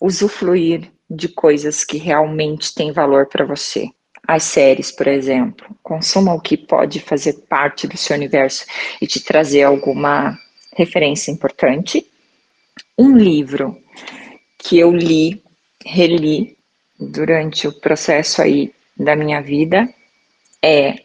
usufruir 0.00 0.90
de 1.08 1.28
coisas 1.28 1.84
que 1.84 1.96
realmente 1.96 2.74
têm 2.74 2.90
valor 2.90 3.26
para 3.26 3.44
você. 3.44 3.88
As 4.26 4.42
séries, 4.42 4.90
por 4.90 5.06
exemplo. 5.06 5.68
Consuma 5.82 6.34
o 6.34 6.40
que 6.40 6.56
pode 6.56 6.98
fazer 6.98 7.34
parte 7.48 7.86
do 7.86 7.96
seu 7.96 8.16
universo 8.16 8.66
e 9.00 9.06
te 9.06 9.20
trazer 9.20 9.62
alguma 9.62 10.36
referência 10.74 11.30
importante. 11.30 12.04
Um 12.98 13.16
livro 13.16 13.78
que 14.58 14.78
eu 14.78 14.92
li, 14.92 15.40
reli 15.84 16.56
durante 16.98 17.68
o 17.68 17.72
processo 17.72 18.42
aí 18.42 18.74
da 18.96 19.14
minha 19.14 19.40
vida 19.40 19.88
é 20.62 20.96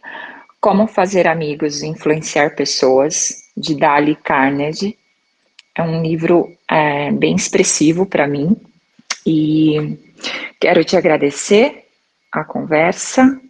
Como 0.60 0.86
Fazer 0.86 1.26
Amigos 1.26 1.82
e 1.82 1.86
Influenciar 1.86 2.54
Pessoas, 2.54 3.50
de 3.56 3.74
Dali 3.74 4.16
Carnegie. 4.16 4.98
É 5.76 5.82
um 5.82 6.02
livro 6.02 6.56
é, 6.70 7.10
bem 7.10 7.34
expressivo 7.34 8.06
para 8.06 8.26
mim 8.26 8.56
e 9.26 9.98
Quero 10.62 10.84
te 10.84 10.96
agradecer 10.96 11.86
a 12.30 12.44
conversa, 12.44 13.40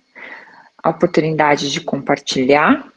a 0.82 0.88
oportunidade 0.88 1.70
de 1.70 1.80
compartilhar 1.80 2.90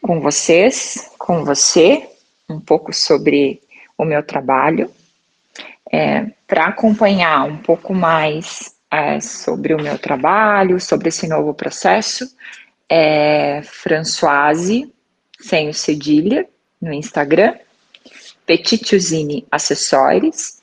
com 0.00 0.20
vocês, 0.20 1.08
com 1.16 1.44
você, 1.44 2.08
um 2.48 2.58
pouco 2.58 2.92
sobre 2.92 3.62
o 3.96 4.04
meu 4.04 4.24
trabalho, 4.24 4.90
é, 5.90 6.26
para 6.48 6.66
acompanhar 6.66 7.44
um 7.44 7.58
pouco 7.58 7.94
mais 7.94 8.74
é, 8.92 9.18
sobre 9.20 9.74
o 9.74 9.82
meu 9.82 9.98
trabalho, 9.98 10.78
sobre 10.78 11.08
esse 11.08 11.26
novo 11.26 11.54
processo, 11.54 12.28
é 12.88 13.62
Françoise, 13.62 14.92
sem 15.40 15.70
o 15.70 15.74
cedilha, 15.74 16.46
no 16.80 16.92
Instagram, 16.92 17.54
Petitiusine 18.44 19.46
Acessórios, 19.50 20.58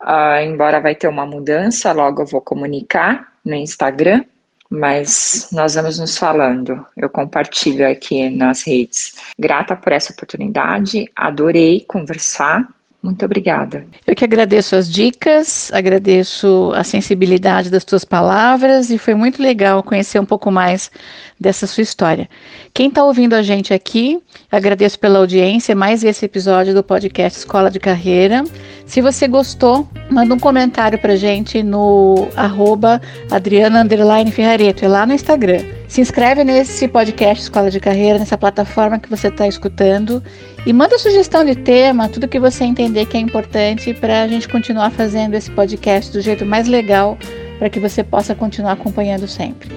uh, 0.00 0.40
embora 0.42 0.80
vai 0.80 0.94
ter 0.94 1.08
uma 1.08 1.26
mudança, 1.26 1.92
logo 1.92 2.22
eu 2.22 2.26
vou 2.26 2.40
comunicar 2.40 3.32
no 3.44 3.54
Instagram, 3.54 4.24
mas 4.70 5.48
nós 5.52 5.74
vamos 5.74 5.98
nos 5.98 6.16
falando. 6.16 6.84
Eu 6.96 7.10
compartilho 7.10 7.88
aqui 7.88 8.30
nas 8.30 8.66
redes. 8.66 9.14
Grata 9.38 9.76
por 9.76 9.92
essa 9.92 10.12
oportunidade, 10.12 11.10
adorei 11.14 11.84
conversar. 11.86 12.66
Muito 13.06 13.24
obrigada. 13.24 13.86
Eu 14.04 14.16
que 14.16 14.24
agradeço 14.24 14.74
as 14.74 14.90
dicas, 14.90 15.70
agradeço 15.72 16.72
a 16.74 16.82
sensibilidade 16.82 17.70
das 17.70 17.84
tuas 17.84 18.04
palavras 18.04 18.90
e 18.90 18.98
foi 18.98 19.14
muito 19.14 19.40
legal 19.40 19.80
conhecer 19.80 20.18
um 20.18 20.24
pouco 20.24 20.50
mais 20.50 20.90
dessa 21.38 21.68
sua 21.68 21.82
história. 21.82 22.28
Quem 22.74 22.88
está 22.88 23.04
ouvindo 23.04 23.34
a 23.34 23.42
gente 23.42 23.72
aqui, 23.72 24.20
agradeço 24.50 24.98
pela 24.98 25.20
audiência, 25.20 25.72
mais 25.72 26.02
esse 26.02 26.24
episódio 26.24 26.74
do 26.74 26.82
podcast 26.82 27.38
Escola 27.38 27.70
de 27.70 27.78
Carreira. 27.78 28.42
Se 28.86 29.02
você 29.02 29.26
gostou, 29.26 29.86
manda 30.08 30.32
um 30.32 30.38
comentário 30.38 30.96
para 30.98 31.16
gente 31.16 31.60
no 31.60 32.28
arroba 32.36 33.02
Adriana 33.30 33.84
Ferrareto, 34.30 34.84
é 34.84 34.88
lá 34.88 35.04
no 35.04 35.12
Instagram. 35.12 35.60
Se 35.88 36.00
inscreve 36.00 36.44
nesse 36.44 36.86
podcast 36.86 37.42
Escola 37.42 37.68
de 37.68 37.80
Carreira, 37.80 38.18
nessa 38.18 38.38
plataforma 38.38 38.98
que 38.98 39.10
você 39.10 39.26
está 39.26 39.46
escutando 39.46 40.22
e 40.64 40.72
manda 40.72 40.98
sugestão 40.98 41.44
de 41.44 41.56
tema, 41.56 42.08
tudo 42.08 42.28
que 42.28 42.38
você 42.38 42.64
entender 42.64 43.06
que 43.06 43.16
é 43.16 43.20
importante 43.20 43.92
para 43.92 44.22
a 44.22 44.28
gente 44.28 44.48
continuar 44.48 44.90
fazendo 44.90 45.34
esse 45.34 45.50
podcast 45.50 46.12
do 46.12 46.20
jeito 46.20 46.46
mais 46.46 46.68
legal 46.68 47.18
para 47.58 47.68
que 47.68 47.80
você 47.80 48.04
possa 48.04 48.34
continuar 48.36 48.72
acompanhando 48.72 49.26
sempre. 49.26 49.68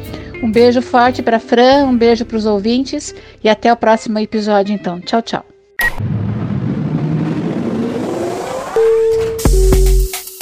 Um 0.44 0.52
beijo 0.52 0.82
forte 0.82 1.22
para 1.22 1.40
Fran, 1.40 1.86
um 1.86 1.98
beijo 1.98 2.26
para 2.26 2.38
os 2.38 2.46
ouvintes 2.46 3.14
e 3.44 3.50
até 3.50 3.74
o 3.74 3.78
próximo 3.78 4.20
episódio 4.20 4.74
então. 4.74 5.00
Tchau, 5.02 5.22
tchau. 5.22 5.46